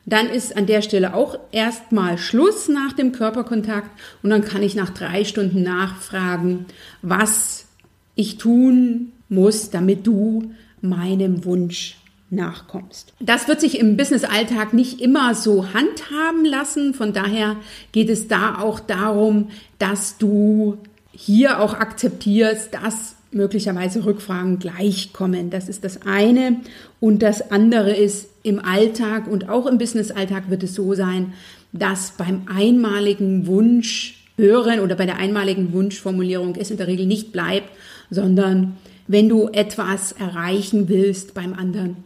dann 0.07 0.29
ist 0.29 0.57
an 0.57 0.67
der 0.67 0.83
Stelle 0.83 1.15
auch 1.15 1.39
erstmal 1.53 2.19
Schluss 2.19 2.69
nach 2.69 2.93
dem 2.93 3.13
Körperkontakt 3.13 3.91
und 4.23 4.31
dann 4.31 4.45
kann 4.45 4.63
ich 4.63 4.75
nach 4.75 4.91
drei 4.91 5.25
Stunden 5.25 5.63
nachfragen, 5.63 6.67
was 7.03 7.67
ich 8.15 8.39
tun 8.39 9.13
muss, 9.29 9.71
damit 9.71 10.07
du 10.07 10.53
meinem 10.81 11.45
Wunsch 11.45 11.97
nachkommst. 12.31 13.13
Das 13.21 13.49
wird 13.49 13.61
sich 13.61 13.79
im 13.79 13.97
Business-Alltag 13.97 14.73
nicht 14.73 15.01
immer 15.01 15.35
so 15.35 15.75
handhaben 15.75 16.45
lassen. 16.45 16.95
Von 16.95 17.13
daher 17.13 17.57
geht 17.93 18.09
es 18.09 18.29
da 18.29 18.59
auch 18.59 18.81
darum, 18.81 19.51
dass 19.79 20.17
du 20.19 20.79
hier 21.13 21.61
auch 21.61 21.75
akzeptierst, 21.75 22.73
dass 22.73 23.17
möglicherweise 23.33 24.05
Rückfragen 24.05 24.59
gleich 24.59 25.13
kommen. 25.13 25.51
Das 25.51 25.69
ist 25.69 25.85
das 25.85 26.03
eine. 26.07 26.61
Und 26.99 27.23
das 27.23 27.51
andere 27.51 27.95
ist, 27.95 28.29
im 28.43 28.59
Alltag 28.59 29.27
und 29.27 29.49
auch 29.49 29.67
im 29.67 29.79
Business-Alltag 29.79 30.51
wird 30.51 30.63
es 30.63 30.75
so 30.75 30.95
sein, 30.95 31.35
dass 31.73 32.13
beim 32.13 32.43
einmaligen 32.53 33.47
Wunsch 33.47 34.25
hören 34.37 34.81
oder 34.81 34.97
bei 34.97 35.07
der 35.07 35.19
einmaligen 35.19 35.73
Wunschformulierung 35.73 36.57
es 36.57 36.71
in 36.71 36.79
der 36.79 36.87
Regel 36.87 37.07
nicht 37.07 37.33
bleibt, 37.33 37.69
sondern 38.11 38.77
wenn 39.07 39.29
du 39.29 39.49
etwas 39.49 40.13
erreichen 40.13 40.89
willst 40.89 41.35
beim 41.35 41.53
anderen, 41.53 41.97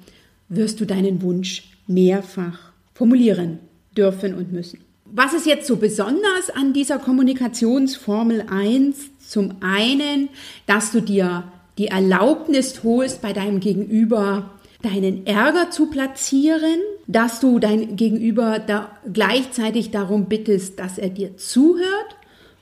wirst 0.49 0.81
du 0.81 0.85
deinen 0.85 1.23
Wunsch 1.23 1.71
mehrfach 1.87 2.73
formulieren 2.95 3.59
dürfen 3.97 4.35
und 4.35 4.53
müssen. 4.53 4.81
Was 5.05 5.33
ist 5.33 5.47
jetzt 5.47 5.67
so 5.67 5.77
besonders 5.77 6.51
an 6.55 6.73
dieser 6.73 6.99
Kommunikationsformel 6.99 8.47
1? 8.51 8.97
Zum 9.29 9.57
einen, 9.61 10.29
dass 10.67 10.93
du 10.93 11.01
dir 11.01 11.45
die 11.79 11.89
Erlaubnis 11.89 12.83
holst, 12.85 13.23
bei 13.23 13.33
deinem 13.33 13.61
Gegenüber 13.61 14.51
deinen 14.85 15.27
Ärger 15.27 15.71
zu 15.71 15.87
platzieren, 15.87 16.79
dass 17.07 17.41
du 17.41 17.59
dein 17.59 17.97
Gegenüber 17.97 18.59
da 18.59 18.91
gleichzeitig 19.11 19.91
darum 19.91 20.27
bittest, 20.27 20.79
dass 20.79 20.99
er 20.99 21.09
dir 21.09 21.37
zuhört. 21.37 22.17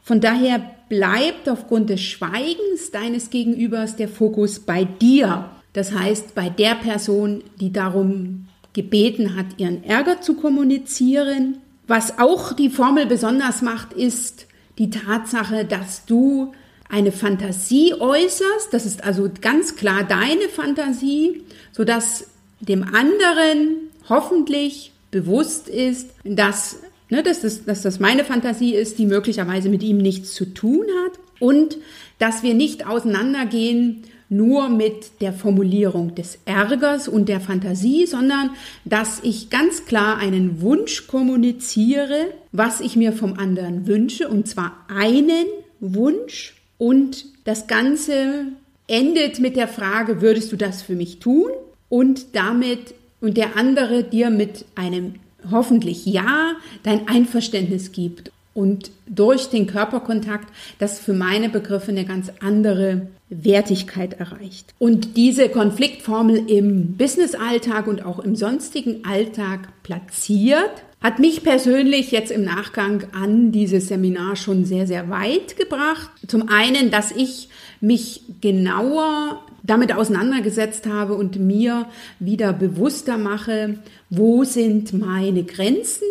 Von 0.04 0.20
daher 0.20 0.62
bleibt 0.88 1.48
aufgrund 1.48 1.90
des 1.90 2.00
Schweigens 2.00 2.90
deines 2.92 3.30
Gegenübers 3.30 3.96
der 3.96 4.08
Fokus 4.08 4.60
bei 4.60 4.84
dir. 4.84 5.50
Das 5.72 5.92
heißt, 5.92 6.34
bei 6.34 6.48
der 6.48 6.74
Person, 6.74 7.42
die 7.60 7.72
darum 7.72 8.46
gebeten 8.72 9.36
hat, 9.36 9.46
ihren 9.58 9.84
Ärger 9.84 10.20
zu 10.20 10.34
kommunizieren. 10.34 11.58
Was 11.86 12.18
auch 12.18 12.52
die 12.52 12.70
Formel 12.70 13.06
besonders 13.06 13.62
macht, 13.62 13.92
ist 13.92 14.46
die 14.78 14.90
Tatsache, 14.90 15.64
dass 15.64 16.06
du 16.06 16.52
eine 16.88 17.12
Fantasie 17.12 17.94
äußerst. 17.98 18.72
Das 18.72 18.86
ist 18.86 19.02
also 19.04 19.30
ganz 19.40 19.76
klar 19.76 20.04
deine 20.04 20.48
Fantasie, 20.48 21.42
sodass 21.72 22.28
dem 22.60 22.82
anderen 22.82 23.90
hoffentlich 24.08 24.92
bewusst 25.10 25.68
ist, 25.68 26.10
dass, 26.24 26.80
ne, 27.08 27.22
dass, 27.22 27.40
das, 27.40 27.64
dass 27.64 27.82
das 27.82 28.00
meine 28.00 28.24
Fantasie 28.24 28.74
ist, 28.74 28.98
die 28.98 29.06
möglicherweise 29.06 29.68
mit 29.68 29.82
ihm 29.82 29.98
nichts 29.98 30.34
zu 30.34 30.46
tun 30.46 30.86
hat 31.04 31.18
und 31.40 31.78
dass 32.18 32.42
wir 32.42 32.54
nicht 32.54 32.86
auseinandergehen 32.86 34.04
nur 34.32 34.68
mit 34.68 35.20
der 35.20 35.32
Formulierung 35.32 36.14
des 36.14 36.38
Ärgers 36.46 37.06
und 37.06 37.28
der 37.28 37.40
Fantasie, 37.40 38.06
sondern 38.06 38.50
dass 38.84 39.20
ich 39.22 39.50
ganz 39.50 39.84
klar 39.84 40.16
einen 40.16 40.60
Wunsch 40.62 41.06
kommuniziere, 41.06 42.32
was 42.50 42.80
ich 42.80 42.96
mir 42.96 43.12
vom 43.12 43.34
anderen 43.34 43.86
wünsche, 43.86 44.28
und 44.28 44.48
zwar 44.48 44.72
einen 44.88 45.46
Wunsch. 45.80 46.54
Und 46.78 47.26
das 47.44 47.66
Ganze 47.66 48.46
endet 48.88 49.38
mit 49.38 49.56
der 49.56 49.68
Frage, 49.68 50.22
würdest 50.22 50.50
du 50.50 50.56
das 50.56 50.82
für 50.82 50.94
mich 50.94 51.18
tun? 51.18 51.50
Und 51.88 52.34
damit, 52.34 52.94
und 53.20 53.36
der 53.36 53.56
andere 53.56 54.02
dir 54.02 54.30
mit 54.30 54.64
einem 54.74 55.16
hoffentlich 55.50 56.06
Ja 56.06 56.52
dein 56.82 57.06
Einverständnis 57.06 57.92
gibt 57.92 58.32
und 58.54 58.90
durch 59.06 59.48
den 59.48 59.66
Körperkontakt 59.66 60.48
das 60.78 60.98
für 60.98 61.14
meine 61.14 61.48
Begriffe 61.48 61.90
eine 61.90 62.04
ganz 62.04 62.30
andere 62.40 63.08
Wertigkeit 63.32 64.14
erreicht. 64.14 64.74
Und 64.78 65.16
diese 65.16 65.48
Konfliktformel 65.48 66.50
im 66.50 66.96
Businessalltag 66.96 67.86
und 67.86 68.04
auch 68.04 68.18
im 68.18 68.36
sonstigen 68.36 69.04
Alltag 69.04 69.68
platziert, 69.82 70.84
hat 71.00 71.18
mich 71.18 71.42
persönlich 71.42 72.12
jetzt 72.12 72.30
im 72.30 72.44
Nachgang 72.44 73.04
an 73.12 73.50
dieses 73.50 73.88
Seminar 73.88 74.36
schon 74.36 74.64
sehr, 74.64 74.86
sehr 74.86 75.10
weit 75.10 75.56
gebracht. 75.56 76.10
Zum 76.28 76.48
einen, 76.48 76.90
dass 76.92 77.10
ich 77.10 77.48
mich 77.80 78.22
genauer 78.40 79.40
damit 79.64 79.92
auseinandergesetzt 79.92 80.86
habe 80.86 81.14
und 81.14 81.38
mir 81.38 81.86
wieder 82.20 82.52
bewusster 82.52 83.18
mache, 83.18 83.78
wo 84.10 84.44
sind 84.44 84.92
meine 84.92 85.44
Grenzen 85.44 86.06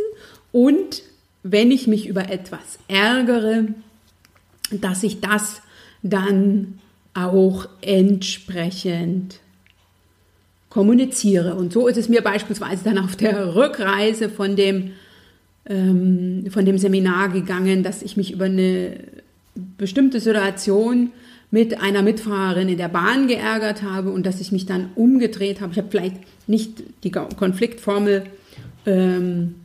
und 0.51 1.03
wenn 1.43 1.71
ich 1.71 1.87
mich 1.87 2.07
über 2.07 2.29
etwas 2.29 2.79
ärgere, 2.87 3.67
dass 4.71 5.03
ich 5.03 5.21
das 5.21 5.61
dann 6.03 6.79
auch 7.13 7.67
entsprechend 7.81 9.39
kommuniziere. 10.69 11.55
Und 11.55 11.73
so 11.73 11.87
ist 11.87 11.97
es 11.97 12.09
mir 12.09 12.21
beispielsweise 12.21 12.83
dann 12.83 12.97
auf 12.97 13.15
der 13.15 13.55
Rückreise 13.55 14.29
von 14.29 14.55
dem, 14.55 14.91
ähm, 15.65 16.45
von 16.49 16.65
dem 16.65 16.77
Seminar 16.77 17.29
gegangen, 17.29 17.83
dass 17.83 18.01
ich 18.01 18.17
mich 18.17 18.31
über 18.31 18.45
eine 18.45 18.97
bestimmte 19.77 20.19
Situation 20.19 21.11
mit 21.51 21.81
einer 21.81 22.01
Mitfahrerin 22.01 22.69
in 22.69 22.77
der 22.77 22.87
Bahn 22.87 23.27
geärgert 23.27 23.83
habe 23.83 24.11
und 24.11 24.25
dass 24.25 24.39
ich 24.39 24.53
mich 24.53 24.65
dann 24.65 24.89
umgedreht 24.95 25.59
habe. 25.59 25.73
Ich 25.73 25.77
habe 25.77 25.89
vielleicht 25.91 26.15
nicht 26.47 26.81
die 27.03 27.11
Konfliktformel 27.11 28.23
ähm, 28.85 29.55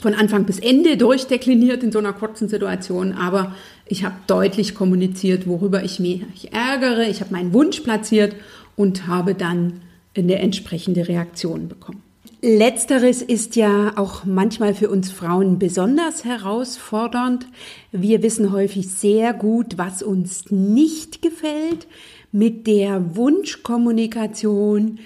von 0.00 0.14
Anfang 0.14 0.44
bis 0.44 0.58
Ende 0.58 0.96
durchdekliniert 0.96 1.82
in 1.82 1.92
so 1.92 1.98
einer 1.98 2.12
kurzen 2.12 2.48
Situation, 2.48 3.12
aber 3.12 3.54
ich 3.86 4.04
habe 4.04 4.16
deutlich 4.26 4.74
kommuniziert, 4.74 5.46
worüber 5.46 5.84
ich 5.84 6.00
mich 6.00 6.52
ärgere. 6.52 7.08
Ich 7.08 7.20
habe 7.20 7.32
meinen 7.32 7.52
Wunsch 7.52 7.80
platziert 7.80 8.34
und 8.76 9.06
habe 9.06 9.34
dann 9.34 9.82
eine 10.16 10.38
entsprechende 10.38 11.08
Reaktion 11.08 11.68
bekommen. 11.68 12.02
Letzteres 12.40 13.22
ist 13.22 13.56
ja 13.56 13.92
auch 13.96 14.26
manchmal 14.26 14.74
für 14.74 14.90
uns 14.90 15.10
Frauen 15.10 15.58
besonders 15.58 16.24
herausfordernd. 16.24 17.46
Wir 17.90 18.22
wissen 18.22 18.52
häufig 18.52 18.90
sehr 18.90 19.32
gut, 19.32 19.78
was 19.78 20.02
uns 20.02 20.50
nicht 20.50 21.22
gefällt. 21.22 21.86
Mit 22.32 22.66
der 22.66 23.16
Wunschkommunikation 23.16 24.98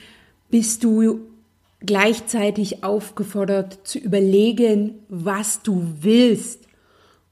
bist 0.51 0.83
du 0.83 1.21
gleichzeitig 1.81 2.83
aufgefordert 2.83 3.81
zu 3.85 3.99
überlegen, 3.99 4.95
was 5.09 5.63
du 5.63 5.83
willst. 6.01 6.67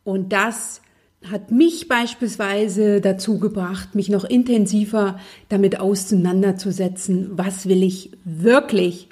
Und 0.05 0.33
das 0.33 0.81
hat 1.29 1.51
mich 1.51 1.89
beispielsweise 1.89 3.01
dazu 3.01 3.39
gebracht, 3.39 3.95
mich 3.95 4.09
noch 4.09 4.25
intensiver 4.25 5.19
damit 5.49 5.81
auseinanderzusetzen, 5.81 7.31
was 7.33 7.69
will 7.69 7.83
ich 7.83 8.13
wirklich. 8.25 9.09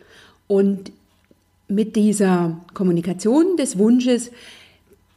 Und 0.46 0.92
mit 1.66 1.96
dieser 1.96 2.60
Kommunikation 2.74 3.56
des 3.56 3.76
Wunsches 3.78 4.30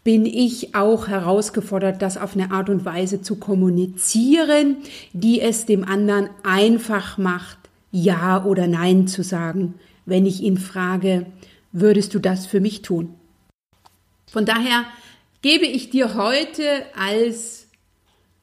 bin 0.04 0.26
ich 0.26 0.74
auch 0.74 1.10
herausgefordert, 1.10 2.02
das 2.02 2.18
auf 2.18 2.34
eine 2.34 2.52
Art 2.52 2.70
und 2.70 2.86
Weise 2.86 3.22
zu 3.22 3.36
kommunizieren, 3.36 4.78
die 5.14 5.42
es 5.42 5.66
dem 5.66 5.84
anderen 5.84 6.30
einfach 6.44 7.18
macht, 7.18 7.58
Ja 7.92 8.46
oder 8.46 8.68
Nein 8.68 9.08
zu 9.08 9.22
sagen 9.22 9.76
wenn 10.08 10.26
ich 10.26 10.42
ihn 10.42 10.58
frage, 10.58 11.28
würdest 11.72 12.16
du 12.16 12.20
das 12.20 12.48
für 12.48 12.60
mich 12.60 12.82
tun? 12.82 13.14
Von 14.32 14.46
daher 14.46 14.86
gebe 15.42 15.66
ich 15.66 15.92
dir 15.92 16.16
heute 16.16 16.64
als 16.98 17.68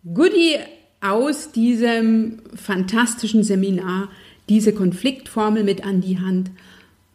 Goodie 0.04 0.58
aus 1.00 1.50
diesem 1.50 2.40
fantastischen 2.54 3.42
Seminar 3.42 4.08
diese 4.48 4.72
Konfliktformel 4.72 5.64
mit 5.64 5.84
an 5.84 6.00
die 6.00 6.18
Hand. 6.18 6.50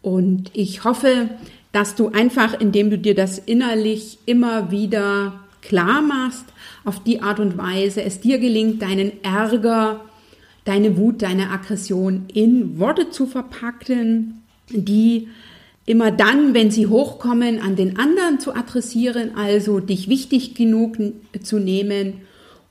Und 0.01 0.51
ich 0.53 0.83
hoffe, 0.83 1.29
dass 1.71 1.95
du 1.95 2.09
einfach, 2.09 2.59
indem 2.59 2.89
du 2.89 2.97
dir 2.97 3.15
das 3.15 3.37
innerlich 3.37 4.17
immer 4.25 4.71
wieder 4.71 5.39
klar 5.61 6.01
machst, 6.01 6.45
auf 6.85 7.03
die 7.03 7.21
Art 7.21 7.39
und 7.39 7.57
Weise 7.57 8.01
es 8.01 8.19
dir 8.19 8.39
gelingt, 8.39 8.81
deinen 8.81 9.23
Ärger, 9.23 10.01
deine 10.65 10.97
Wut, 10.97 11.21
deine 11.21 11.49
Aggression 11.49 12.25
in 12.33 12.79
Worte 12.79 13.09
zu 13.09 13.27
verpacken, 13.27 14.38
die 14.69 15.27
immer 15.85 16.11
dann, 16.11 16.53
wenn 16.53 16.69
sie 16.69 16.87
hochkommen, 16.87 17.59
an 17.59 17.75
den 17.75 17.97
anderen 17.97 18.39
zu 18.39 18.55
adressieren, 18.55 19.35
also 19.35 19.79
dich 19.79 20.07
wichtig 20.07 20.53
genug 20.53 20.97
zu 21.41 21.59
nehmen 21.59 22.21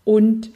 und 0.04 0.50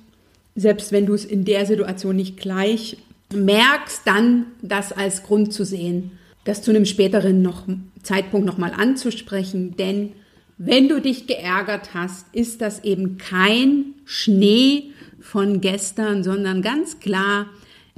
selbst 0.54 0.92
wenn 0.92 1.06
du 1.06 1.14
es 1.14 1.24
in 1.24 1.44
der 1.44 1.66
Situation 1.66 2.16
nicht 2.16 2.36
gleich 2.36 2.98
merkst, 3.34 4.02
dann 4.04 4.46
das 4.60 4.92
als 4.92 5.22
Grund 5.22 5.52
zu 5.52 5.64
sehen, 5.64 6.12
das 6.44 6.62
zu 6.62 6.70
einem 6.70 6.84
späteren 6.84 7.42
noch, 7.42 7.66
Zeitpunkt 8.02 8.46
nochmal 8.46 8.72
anzusprechen, 8.76 9.76
denn 9.76 10.12
wenn 10.58 10.88
du 10.88 11.00
dich 11.00 11.26
geärgert 11.26 11.94
hast, 11.94 12.26
ist 12.32 12.60
das 12.60 12.84
eben 12.84 13.18
kein 13.18 13.94
Schnee 14.04 14.92
von 15.20 15.60
gestern, 15.60 16.22
sondern 16.22 16.62
ganz 16.62 17.00
klar 17.00 17.46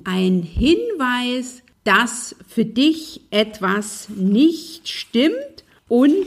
ein 0.05 0.43
Hinweis 0.43 1.64
dass 1.85 2.35
für 2.49 2.65
dich 2.65 3.21
etwas 3.31 4.09
nicht 4.09 4.89
stimmt 4.89 5.65
und 5.89 6.27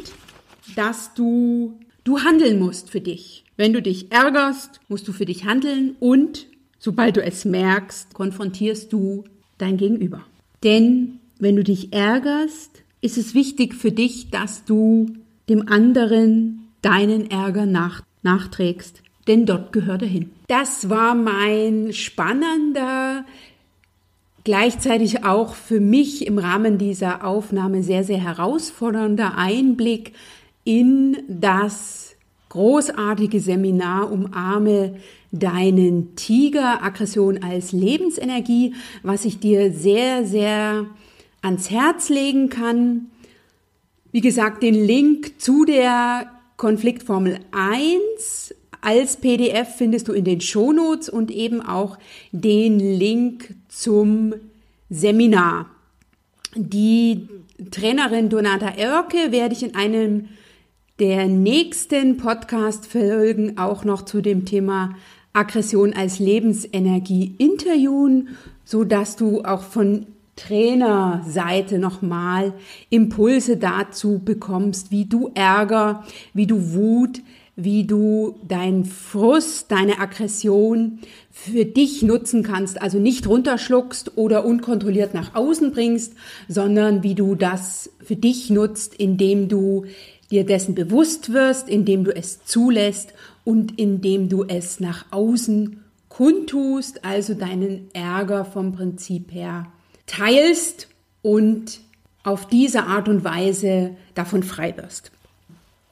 dass 0.75 1.13
du, 1.13 1.79
du 2.03 2.19
handeln 2.19 2.59
musst 2.59 2.89
für 2.89 3.01
dich. 3.01 3.43
Wenn 3.57 3.73
du 3.73 3.81
dich 3.81 4.11
ärgerst, 4.11 4.79
musst 4.87 5.07
du 5.07 5.11
für 5.13 5.25
dich 5.25 5.45
handeln 5.45 5.95
und 5.99 6.45
sobald 6.79 7.17
du 7.17 7.23
es 7.23 7.43
merkst, 7.43 8.13
konfrontierst 8.13 8.93
du 8.93 9.23
dein 9.57 9.77
Gegenüber. 9.77 10.23
Denn 10.63 11.19
wenn 11.39 11.55
du 11.55 11.63
dich 11.63 11.91
ärgerst, 11.91 12.83
ist 13.01 13.17
es 13.17 13.33
wichtig 13.33 13.73
für 13.75 13.91
dich, 13.91 14.29
dass 14.29 14.65
du 14.65 15.07
dem 15.49 15.67
anderen 15.67 16.67
deinen 16.81 17.31
Ärger 17.31 17.65
nach, 17.65 18.03
nachträgst, 18.21 19.01
denn 19.27 19.45
dort 19.45 19.71
gehört 19.73 20.03
er 20.03 20.07
hin. 20.07 20.31
Das 20.47 20.89
war 20.89 21.15
mein 21.15 21.93
spannender 21.93 23.25
gleichzeitig 24.47 25.25
auch 25.25 25.55
für 25.55 25.81
mich 25.81 26.25
im 26.25 26.37
Rahmen 26.37 26.77
dieser 26.77 27.25
Aufnahme 27.25 27.83
sehr, 27.83 28.05
sehr 28.05 28.23
herausfordernder 28.23 29.37
Einblick 29.37 30.13
in 30.63 31.17
das 31.27 32.15
großartige 32.47 33.41
Seminar 33.41 34.09
Umarme 34.09 34.95
deinen 35.33 36.15
Tiger, 36.15 36.81
Aggression 36.81 37.43
als 37.43 37.73
Lebensenergie, 37.73 38.73
was 39.03 39.25
ich 39.25 39.41
dir 39.41 39.73
sehr, 39.73 40.25
sehr 40.25 40.85
ans 41.41 41.69
Herz 41.69 42.07
legen 42.07 42.47
kann. 42.47 43.07
Wie 44.13 44.21
gesagt, 44.21 44.63
den 44.63 44.75
Link 44.75 45.41
zu 45.41 45.65
der 45.65 46.31
Konfliktformel 46.55 47.39
1 47.51 48.55
als 48.79 49.17
PDF 49.17 49.75
findest 49.75 50.07
du 50.07 50.13
in 50.13 50.23
den 50.23 50.39
Shownotes 50.39 51.09
und 51.09 51.31
eben 51.31 51.61
auch 51.61 51.97
den 52.31 52.79
Link 52.79 53.56
zum 53.79 54.33
Seminar. 54.89 55.67
Die 56.55 57.27
Trainerin 57.69 58.29
Donata 58.29 58.73
Oerke 58.77 59.31
werde 59.31 59.53
ich 59.53 59.61
in 59.61 59.75
einem 59.75 60.29
der 60.99 61.27
nächsten 61.27 62.17
Podcast-Folgen 62.17 63.59
auch 63.59 63.83
noch 63.83 64.03
zu 64.03 64.21
dem 64.21 64.45
Thema 64.45 64.95
Aggression 65.33 65.93
als 65.93 66.17
Lebensenergie 66.17 67.35
interviewen, 67.37 68.29
so 68.65 68.83
dass 68.83 69.15
du 69.15 69.43
auch 69.43 69.61
von 69.61 70.07
Trainerseite 70.35 71.77
nochmal 71.77 72.53
Impulse 72.89 73.57
dazu 73.57 74.19
bekommst, 74.23 74.89
wie 74.89 75.05
du 75.05 75.29
Ärger, 75.35 76.03
wie 76.33 76.47
du 76.47 76.73
Wut 76.73 77.21
wie 77.59 77.85
du 77.85 78.39
deinen 78.47 78.85
Frust, 78.85 79.71
deine 79.71 79.99
Aggression 79.99 80.99
für 81.31 81.65
dich 81.65 82.03
nutzen 82.03 82.43
kannst, 82.43 82.79
also 82.79 82.99
nicht 82.99 83.27
runterschluckst 83.27 84.15
oder 84.15 84.45
unkontrolliert 84.45 85.15
nach 85.15 85.33
außen 85.33 85.71
bringst, 85.71 86.13
sondern 86.47 87.01
wie 87.01 87.15
du 87.15 87.33
das 87.33 87.89
für 87.99 88.15
dich 88.15 88.51
nutzt, 88.51 88.93
indem 88.93 89.49
du 89.49 89.85
dir 90.29 90.45
dessen 90.45 90.75
bewusst 90.75 91.33
wirst, 91.33 91.67
indem 91.67 92.03
du 92.03 92.15
es 92.15 92.45
zulässt 92.45 93.13
und 93.43 93.79
indem 93.79 94.29
du 94.29 94.43
es 94.43 94.79
nach 94.79 95.05
außen 95.09 95.83
kundtust, 96.09 97.03
also 97.03 97.33
deinen 97.33 97.89
Ärger 97.93 98.45
vom 98.45 98.71
Prinzip 98.71 99.33
her 99.33 99.65
teilst 100.05 100.89
und 101.23 101.79
auf 102.23 102.47
diese 102.47 102.83
Art 102.83 103.09
und 103.09 103.23
Weise 103.23 103.95
davon 104.13 104.43
frei 104.43 104.75
wirst. 104.77 105.11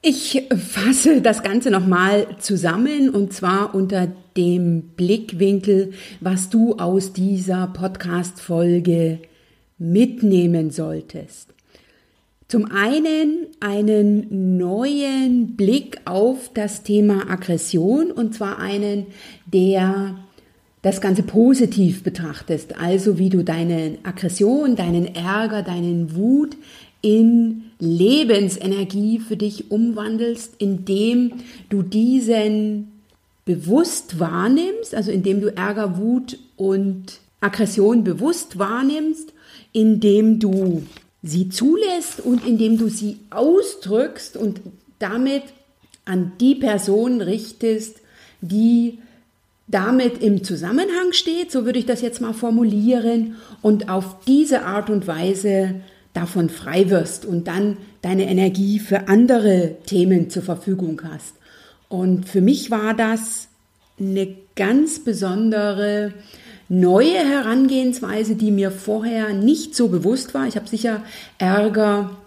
Ich 0.08 0.43
fasse 0.56 1.20
das 1.20 1.41
Ganze 1.41 1.72
nochmal 1.72 2.28
zusammen 2.38 3.10
und 3.10 3.34
zwar 3.34 3.74
unter 3.74 4.08
dem 4.38 4.89
Blickwinkel, 4.95 5.93
was 6.20 6.51
du 6.51 6.76
aus 6.76 7.12
dieser 7.12 7.66
Podcast-Folge 7.66 9.18
mitnehmen 9.80 10.70
solltest. 10.70 11.56
Zum 12.47 12.66
einen 12.66 13.47
einen 13.60 14.58
neuen 14.58 15.56
Blick 15.56 15.99
auf 16.06 16.51
das 16.53 16.84
Thema 16.84 17.28
Aggression 17.28 18.12
und 18.12 18.36
zwar 18.36 18.60
einen, 18.60 19.08
der 19.51 20.20
das 20.84 21.01
Ganze 21.01 21.24
positiv 21.24 22.03
betrachtest, 22.03 22.80
also 22.80 23.18
wie 23.18 23.30
du 23.30 23.43
deine 23.43 23.97
Aggression, 24.03 24.76
deinen 24.76 25.16
Ärger, 25.16 25.64
deinen 25.64 26.16
Wut 26.16 26.58
in 27.01 27.71
Lebensenergie 27.79 29.19
für 29.19 29.37
dich 29.37 29.69
umwandelst, 29.71 30.55
indem 30.57 31.33
du 31.69 31.81
diesen 31.81 32.91
bewusst 33.45 34.19
wahrnimmst, 34.19 34.95
also 34.95 35.11
indem 35.11 35.41
du 35.41 35.55
Ärger, 35.55 35.97
Wut 35.97 36.39
und 36.57 37.19
Aggression 37.41 38.03
bewusst 38.03 38.57
wahrnimmst, 38.57 39.33
indem 39.71 40.39
du 40.39 40.83
sie 41.21 41.49
zulässt 41.49 42.21
und 42.21 42.45
indem 42.45 42.77
du 42.77 42.87
sie 42.87 43.17
ausdrückst 43.29 44.37
und 44.37 44.61
damit 44.99 45.43
an 46.05 46.31
die 46.39 46.55
Person 46.55 47.21
richtest, 47.21 47.97
die 48.41 48.99
damit 49.67 50.21
im 50.21 50.43
Zusammenhang 50.43 51.11
steht, 51.11 51.51
so 51.51 51.65
würde 51.65 51.79
ich 51.79 51.85
das 51.85 52.01
jetzt 52.01 52.21
mal 52.21 52.33
formulieren, 52.33 53.35
und 53.61 53.89
auf 53.89 54.17
diese 54.27 54.63
Art 54.63 54.89
und 54.91 55.07
Weise 55.07 55.81
davon 56.16 56.49
frei 56.49 56.89
wirst 56.89 57.26
und 57.26 57.47
dann 57.47 57.78
deine 58.01 58.28
Energie 58.28 58.80
für 58.80 59.07
andere 59.07 59.76
Themen 59.86 60.32
zur 60.32 60.41
Verfügung 60.41 61.01
hast. 61.03 61.36
Und 61.89 62.28
für 62.28 62.41
mich 62.41 62.72
war 62.72 62.95
das 62.95 63.47
eine 63.99 64.36
ganz 64.55 65.03
besondere 65.03 66.13
neue 66.68 67.18
Herangehensweise, 67.18 68.36
die 68.36 68.51
mir 68.51 68.72
vorher 68.72 69.34
nicht 69.34 69.76
so 69.76 69.89
bewusst 69.89 70.34
war. 70.34 70.47
Ich 70.47 70.55
habe 70.55 70.68
sicher 70.68 71.03
Ärger 71.38 72.18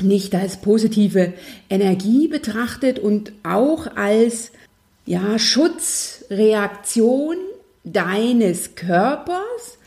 nicht 0.00 0.34
als 0.34 0.60
positive 0.60 1.34
Energie 1.68 2.28
betrachtet 2.28 2.98
und 2.98 3.32
auch 3.42 3.96
als 3.96 4.52
ja, 5.04 5.38
Schutzreaktion 5.38 7.36
deines 7.84 8.74
Körpers 8.74 9.78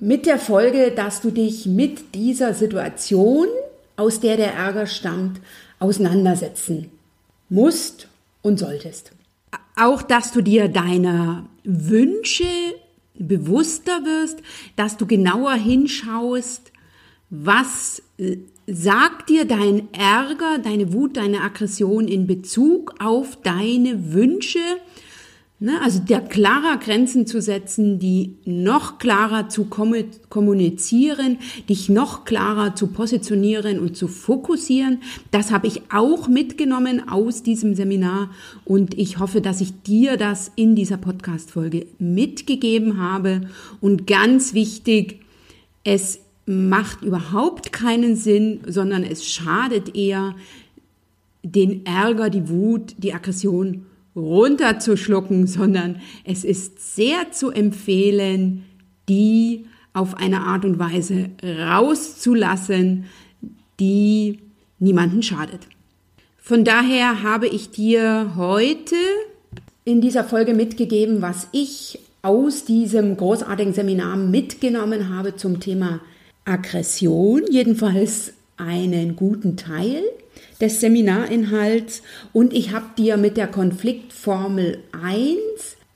mit 0.00 0.26
der 0.26 0.38
Folge, 0.38 0.90
dass 0.90 1.20
du 1.20 1.30
dich 1.30 1.66
mit 1.66 2.14
dieser 2.14 2.54
Situation, 2.54 3.46
aus 3.96 4.20
der 4.20 4.36
der 4.36 4.54
Ärger 4.54 4.86
stammt, 4.86 5.40
auseinandersetzen 5.78 6.90
musst 7.48 8.08
und 8.42 8.58
solltest. 8.58 9.12
Auch, 9.76 10.02
dass 10.02 10.32
du 10.32 10.40
dir 10.40 10.68
deiner 10.68 11.46
Wünsche 11.64 12.44
bewusster 13.14 14.04
wirst, 14.04 14.38
dass 14.76 14.96
du 14.96 15.06
genauer 15.06 15.54
hinschaust, 15.54 16.72
was 17.28 18.02
äh, 18.18 18.38
sagt 18.66 19.28
dir 19.28 19.44
dein 19.44 19.92
Ärger, 19.92 20.58
deine 20.58 20.92
Wut, 20.92 21.16
deine 21.16 21.42
Aggression 21.42 22.08
in 22.08 22.26
Bezug 22.26 22.94
auf 23.00 23.36
deine 23.42 24.12
Wünsche, 24.12 24.60
Ne? 25.62 25.78
Also 25.82 26.00
der 26.00 26.22
klarer 26.22 26.78
Grenzen 26.78 27.26
zu 27.26 27.42
setzen, 27.42 27.98
die 27.98 28.36
noch 28.46 28.96
klarer 28.96 29.50
zu 29.50 29.66
kommunizieren, 29.66 31.36
dich 31.68 31.90
noch 31.90 32.24
klarer 32.24 32.74
zu 32.74 32.86
positionieren 32.86 33.78
und 33.78 33.94
zu 33.94 34.08
fokussieren. 34.08 35.02
Das 35.30 35.52
habe 35.52 35.66
ich 35.66 35.82
auch 35.92 36.28
mitgenommen 36.28 37.10
aus 37.10 37.42
diesem 37.42 37.74
Seminar 37.74 38.30
und 38.64 38.96
ich 38.96 39.18
hoffe, 39.18 39.42
dass 39.42 39.60
ich 39.60 39.82
dir 39.82 40.16
das 40.16 40.50
in 40.56 40.76
dieser 40.76 40.96
Podcast-Folge 40.96 41.86
mitgegeben 41.98 42.96
habe. 42.96 43.42
Und 43.82 44.06
ganz 44.06 44.54
wichtig, 44.54 45.20
es 45.84 46.20
macht 46.46 47.02
überhaupt 47.02 47.70
keinen 47.70 48.16
Sinn, 48.16 48.60
sondern 48.66 49.04
es 49.04 49.26
schadet 49.26 49.94
eher 49.94 50.34
den 51.42 51.84
Ärger, 51.84 52.30
die 52.30 52.48
Wut, 52.48 52.94
die 52.96 53.12
Aggression 53.12 53.84
runterzuschlucken, 54.20 55.46
sondern 55.46 56.00
es 56.24 56.44
ist 56.44 56.94
sehr 56.94 57.32
zu 57.32 57.50
empfehlen, 57.50 58.64
die 59.08 59.66
auf 59.92 60.14
eine 60.16 60.42
Art 60.42 60.64
und 60.64 60.78
Weise 60.78 61.30
rauszulassen, 61.42 63.06
die 63.80 64.38
niemanden 64.78 65.22
schadet. 65.22 65.66
Von 66.38 66.64
daher 66.64 67.22
habe 67.22 67.46
ich 67.46 67.70
dir 67.70 68.32
heute 68.36 68.96
in 69.84 70.00
dieser 70.00 70.24
Folge 70.24 70.54
mitgegeben, 70.54 71.22
was 71.22 71.48
ich 71.52 71.98
aus 72.22 72.64
diesem 72.64 73.16
großartigen 73.16 73.72
Seminar 73.72 74.16
mitgenommen 74.16 75.14
habe 75.14 75.36
zum 75.36 75.60
Thema 75.60 76.00
Aggression, 76.44 77.42
jedenfalls 77.50 78.32
einen 78.56 79.16
guten 79.16 79.56
Teil 79.56 80.02
des 80.60 80.80
Seminarinhalts 80.80 82.02
und 82.32 82.52
ich 82.52 82.72
habe 82.72 82.86
dir 82.96 83.16
mit 83.16 83.36
der 83.36 83.46
Konfliktformel 83.46 84.78
1 84.92 85.38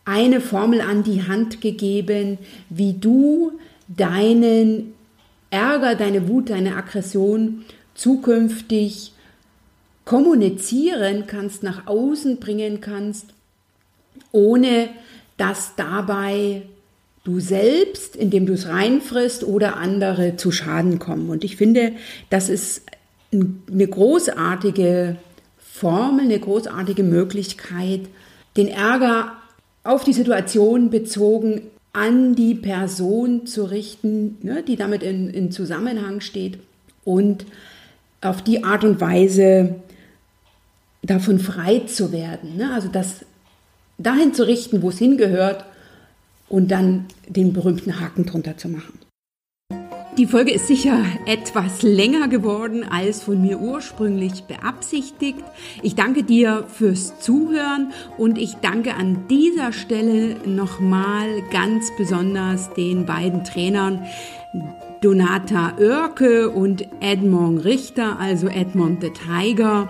eine 0.04 0.40
Formel 0.40 0.80
an 0.80 1.02
die 1.02 1.26
Hand 1.26 1.60
gegeben, 1.60 2.38
wie 2.68 2.94
du 2.94 3.52
deinen 3.88 4.94
Ärger, 5.50 5.94
deine 5.94 6.28
Wut, 6.28 6.50
deine 6.50 6.76
Aggression 6.76 7.64
zukünftig 7.94 9.12
kommunizieren 10.04 11.24
kannst, 11.26 11.62
nach 11.62 11.86
außen 11.86 12.38
bringen 12.38 12.80
kannst, 12.80 13.26
ohne 14.32 14.88
dass 15.36 15.72
dabei 15.76 16.62
du 17.24 17.40
selbst, 17.40 18.16
indem 18.16 18.44
du 18.46 18.52
es 18.52 18.68
reinfrisst 18.68 19.44
oder 19.44 19.76
andere 19.76 20.36
zu 20.36 20.52
Schaden 20.52 20.98
kommen. 20.98 21.30
Und 21.30 21.42
ich 21.42 21.56
finde, 21.56 21.92
das 22.28 22.48
ist 22.48 22.82
eine 23.35 23.87
großartige 23.87 25.16
Formel, 25.59 26.24
eine 26.24 26.39
großartige 26.39 27.03
Möglichkeit, 27.03 28.03
den 28.57 28.68
Ärger 28.68 29.32
auf 29.82 30.05
die 30.05 30.12
Situation 30.12 30.91
bezogen 30.91 31.62
an 31.93 32.35
die 32.35 32.55
Person 32.55 33.47
zu 33.47 33.64
richten, 33.64 34.39
ne, 34.43 34.62
die 34.62 34.76
damit 34.76 35.03
in, 35.03 35.30
in 35.30 35.53
Zusammenhang 35.53 36.20
steht 36.20 36.59
und 37.05 37.47
auf 38.20 38.43
die 38.43 38.64
Art 38.64 38.85
und 38.85 39.01
Weise 39.01 39.76
davon 41.03 41.39
frei 41.39 41.80
zu 41.80 42.12
werden. 42.12 42.57
Ne? 42.57 42.72
Also 42.72 42.89
das 42.89 43.24
dahin 43.99 44.35
zu 44.35 44.47
richten, 44.47 44.82
wo 44.82 44.89
es 44.89 44.99
hingehört 44.99 45.64
und 46.49 46.70
dann 46.70 47.07
den 47.28 47.53
berühmten 47.53 48.01
Haken 48.01 48.26
drunter 48.26 48.57
zu 48.57 48.68
machen. 48.68 48.99
Die 50.16 50.26
Folge 50.26 50.52
ist 50.52 50.68
sicher 50.68 51.04
etwas 51.26 51.82
länger 51.82 52.28
geworden 52.28 52.86
als 52.88 53.24
von 53.24 53.42
mir 53.42 53.58
ursprünglich 53.58 54.44
beabsichtigt. 54.44 55.42
Ich 55.82 55.96
danke 55.96 56.22
dir 56.22 56.66
fürs 56.68 57.18
Zuhören 57.18 57.92
und 58.16 58.38
ich 58.38 58.54
danke 58.62 58.94
an 58.94 59.26
dieser 59.28 59.72
Stelle 59.72 60.36
nochmal 60.46 61.42
ganz 61.50 61.90
besonders 61.98 62.72
den 62.74 63.06
beiden 63.06 63.42
Trainern 63.42 64.06
Donata 65.00 65.72
Oerke 65.80 66.48
und 66.48 66.86
Edmond 67.00 67.64
Richter, 67.64 68.20
also 68.20 68.46
Edmond 68.46 69.02
the 69.02 69.10
Tiger, 69.10 69.88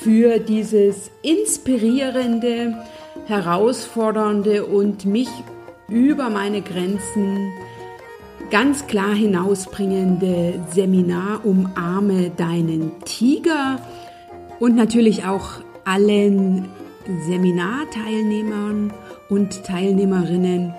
für 0.00 0.38
dieses 0.38 1.10
inspirierende, 1.20 2.74
herausfordernde 3.26 4.64
und 4.64 5.04
mich 5.04 5.28
über 5.90 6.30
meine 6.30 6.62
Grenzen 6.62 7.52
ganz 8.50 8.86
klar 8.86 9.14
hinausbringende 9.14 10.54
Seminar 10.72 11.44
Umarme 11.44 12.30
deinen 12.30 12.92
Tiger 13.04 13.78
und 14.58 14.74
natürlich 14.74 15.24
auch 15.24 15.60
allen 15.84 16.66
Seminarteilnehmern 17.26 18.92
und 19.28 19.64
Teilnehmerinnen, 19.64 20.74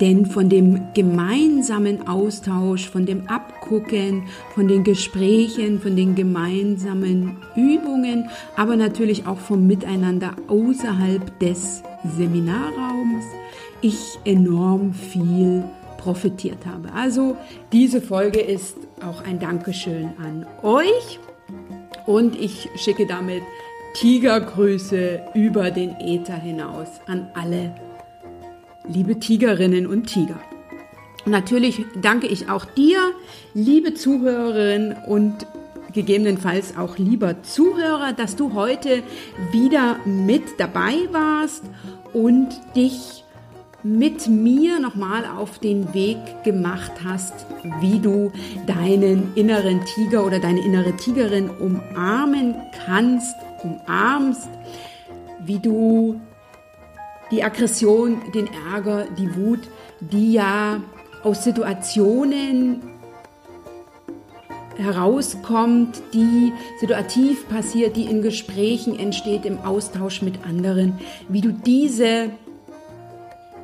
Denn 0.00 0.26
von 0.26 0.48
dem 0.48 0.92
gemeinsamen 0.94 2.08
Austausch, 2.08 2.88
von 2.88 3.06
dem 3.06 3.28
Abgucken, 3.28 4.24
von 4.54 4.66
den 4.66 4.82
Gesprächen, 4.82 5.80
von 5.80 5.94
den 5.94 6.16
gemeinsamen 6.16 7.36
Übungen, 7.54 8.28
aber 8.56 8.76
natürlich 8.76 9.26
auch 9.26 9.38
vom 9.38 9.66
Miteinander 9.66 10.32
außerhalb 10.48 11.38
des 11.38 11.82
Seminarraums, 12.16 13.24
ich 13.80 14.18
enorm 14.24 14.92
viel 14.92 15.62
profitiert 16.06 16.64
habe. 16.64 16.92
Also 16.92 17.36
diese 17.72 18.00
Folge 18.00 18.38
ist 18.38 18.76
auch 19.04 19.24
ein 19.24 19.40
Dankeschön 19.40 20.10
an 20.22 20.46
euch 20.62 21.18
und 22.06 22.36
ich 22.40 22.68
schicke 22.76 23.08
damit 23.08 23.42
Tigergrüße 23.94 25.20
über 25.34 25.72
den 25.72 25.96
Äther 25.98 26.36
hinaus 26.36 26.86
an 27.08 27.28
alle 27.34 27.74
liebe 28.86 29.18
Tigerinnen 29.18 29.88
und 29.88 30.06
Tiger. 30.06 30.38
natürlich 31.24 31.84
danke 32.00 32.28
ich 32.28 32.48
auch 32.48 32.66
dir, 32.66 33.00
liebe 33.52 33.94
Zuhörerin 33.94 34.94
und 35.08 35.44
gegebenenfalls 35.92 36.76
auch 36.76 36.98
lieber 36.98 37.42
Zuhörer, 37.42 38.12
dass 38.12 38.36
du 38.36 38.54
heute 38.54 39.02
wieder 39.50 39.96
mit 40.04 40.44
dabei 40.58 41.08
warst 41.10 41.64
und 42.12 42.50
dich 42.76 43.25
mit 43.86 44.26
mir 44.26 44.80
nochmal 44.80 45.24
auf 45.24 45.60
den 45.60 45.94
Weg 45.94 46.18
gemacht 46.42 46.90
hast, 47.04 47.46
wie 47.80 48.00
du 48.00 48.32
deinen 48.66 49.32
inneren 49.36 49.84
Tiger 49.84 50.26
oder 50.26 50.40
deine 50.40 50.64
innere 50.64 50.96
Tigerin 50.96 51.48
umarmen 51.48 52.56
kannst, 52.84 53.36
umarmst, 53.62 54.48
wie 55.44 55.60
du 55.60 56.20
die 57.30 57.44
Aggression, 57.44 58.20
den 58.34 58.48
Ärger, 58.72 59.06
die 59.16 59.36
Wut, 59.36 59.60
die 60.00 60.32
ja 60.32 60.80
aus 61.22 61.44
Situationen 61.44 62.82
herauskommt, 64.76 66.02
die 66.12 66.52
situativ 66.80 67.48
passiert, 67.48 67.96
die 67.96 68.06
in 68.06 68.20
Gesprächen 68.20 68.98
entsteht, 68.98 69.46
im 69.46 69.58
Austausch 69.58 70.22
mit 70.22 70.44
anderen, 70.44 70.98
wie 71.28 71.40
du 71.40 71.52
diese 71.52 72.30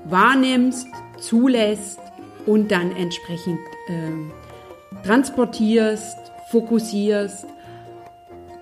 wahrnimmst, 0.04 0.86
zulässt 1.18 2.00
und 2.46 2.70
dann 2.70 2.92
entsprechend 2.92 3.60
äh, 3.88 5.04
transportierst, 5.04 6.16
fokussierst, 6.50 7.46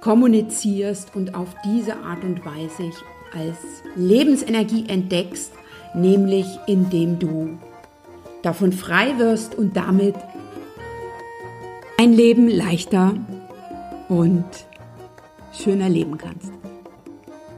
kommunizierst 0.00 1.14
und 1.14 1.34
auf 1.34 1.54
diese 1.64 1.96
Art 1.98 2.22
und 2.24 2.44
Weise 2.44 2.90
als 3.34 3.58
Lebensenergie 3.96 4.84
entdeckst, 4.88 5.52
nämlich 5.94 6.46
indem 6.66 7.18
du 7.18 7.58
davon 8.42 8.72
frei 8.72 9.18
wirst 9.18 9.54
und 9.54 9.76
damit 9.76 10.14
ein 11.98 12.12
Leben 12.12 12.48
leichter 12.48 13.14
und 14.08 14.46
schöner 15.52 15.88
leben 15.88 16.16
kannst. 16.16 16.59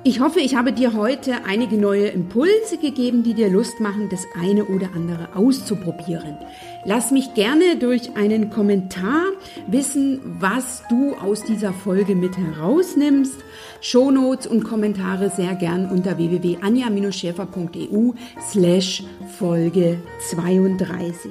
Ich 0.04 0.18
hoffe, 0.18 0.40
ich 0.40 0.56
habe 0.56 0.72
dir 0.72 0.94
heute 0.94 1.44
einige 1.44 1.76
neue 1.76 2.08
Impulse 2.08 2.76
gegeben, 2.76 3.22
die 3.22 3.34
dir 3.34 3.48
Lust 3.48 3.78
machen, 3.78 4.08
das 4.10 4.26
eine 4.34 4.64
oder 4.64 4.88
andere 4.96 5.36
auszuprobieren. 5.36 6.38
Lass 6.84 7.12
mich 7.12 7.34
gerne 7.34 7.76
durch 7.76 8.16
einen 8.16 8.50
Kommentar 8.50 9.26
wissen, 9.68 10.20
was 10.40 10.82
du 10.90 11.14
aus 11.14 11.44
dieser 11.44 11.72
Folge 11.72 12.16
mit 12.16 12.36
herausnimmst. 12.36 13.36
Shownotes 13.80 14.48
und 14.48 14.64
Kommentare 14.64 15.30
sehr 15.30 15.54
gern 15.54 15.88
unter 15.88 16.18
www.anja-schäfer.eu 16.18 18.10
slash 18.50 19.04
Folge 19.38 20.00
32. 20.30 21.30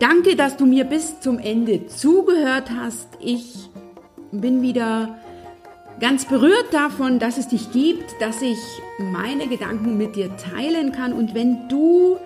Danke, 0.00 0.34
dass 0.34 0.56
du 0.56 0.66
mir 0.66 0.86
bis 0.86 1.20
zum 1.20 1.38
Ende 1.38 1.86
zugehört 1.86 2.68
hast. 2.76 3.10
Ich 3.20 3.70
bin 4.32 4.60
wieder 4.60 5.20
ganz 6.00 6.26
berührt 6.26 6.72
davon, 6.72 7.18
dass 7.18 7.38
es 7.38 7.48
dich 7.48 7.72
gibt, 7.72 8.20
dass 8.20 8.42
ich 8.42 8.58
meine 8.98 9.46
Gedanken 9.48 9.96
mit 9.96 10.16
dir 10.16 10.30
teilen 10.36 10.92
kann. 10.92 11.12
Und 11.12 11.34
wenn 11.34 11.68
du 11.68 12.18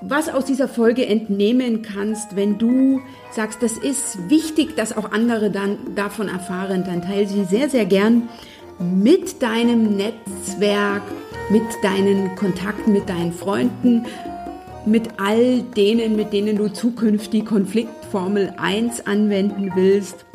was 0.00 0.28
aus 0.28 0.44
dieser 0.44 0.68
Folge 0.68 1.06
entnehmen 1.06 1.82
kannst, 1.82 2.36
wenn 2.36 2.58
du 2.58 3.00
sagst, 3.30 3.62
das 3.62 3.78
ist 3.78 4.28
wichtig, 4.28 4.76
dass 4.76 4.96
auch 4.96 5.12
andere 5.12 5.50
dann 5.50 5.78
davon 5.94 6.28
erfahren, 6.28 6.84
dann 6.84 7.02
teile 7.02 7.26
sie 7.26 7.44
sehr, 7.44 7.70
sehr 7.70 7.86
gern 7.86 8.28
mit 8.78 9.42
deinem 9.42 9.96
Netzwerk, 9.96 11.02
mit 11.50 11.62
deinen 11.82 12.34
Kontakten, 12.36 12.92
mit 12.92 13.08
deinen 13.08 13.32
Freunden, 13.32 14.04
mit 14.84 15.08
all 15.16 15.62
denen, 15.62 16.16
mit 16.16 16.32
denen 16.32 16.56
du 16.56 16.68
zukünftig 16.68 17.46
Konfliktformel 17.46 18.52
1 18.58 19.06
anwenden 19.06 19.72
willst. 19.74 20.26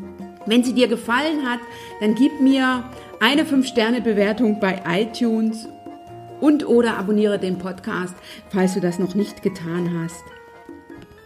Wenn 0.50 0.64
sie 0.64 0.74
dir 0.74 0.88
gefallen 0.88 1.48
hat, 1.48 1.60
dann 2.00 2.16
gib 2.16 2.42
mir 2.42 2.84
eine 3.20 3.44
5-Sterne-Bewertung 3.44 4.60
bei 4.60 4.82
iTunes 4.88 5.68
und 6.42 6.68
oder 6.68 6.98
abonniere 6.98 7.38
den 7.38 7.60
Podcast, 7.60 8.16
falls 8.50 8.74
du 8.74 8.80
das 8.80 8.98
noch 8.98 9.14
nicht 9.14 9.44
getan 9.44 10.02
hast. 10.02 10.24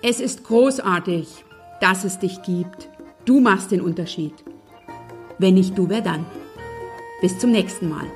Es 0.01 0.19
ist 0.19 0.43
großartig, 0.43 1.45
dass 1.80 2.03
es 2.03 2.19
dich 2.19 2.41
gibt. 2.43 2.89
Du 3.24 3.39
machst 3.39 3.71
den 3.71 3.80
Unterschied. 3.80 4.34
Wenn 5.38 5.53
nicht 5.53 5.78
du, 5.78 5.88
wer 5.88 6.01
dann? 6.01 6.26
Bis 7.21 7.39
zum 7.39 7.51
nächsten 7.51 7.88
Mal. 7.88 8.07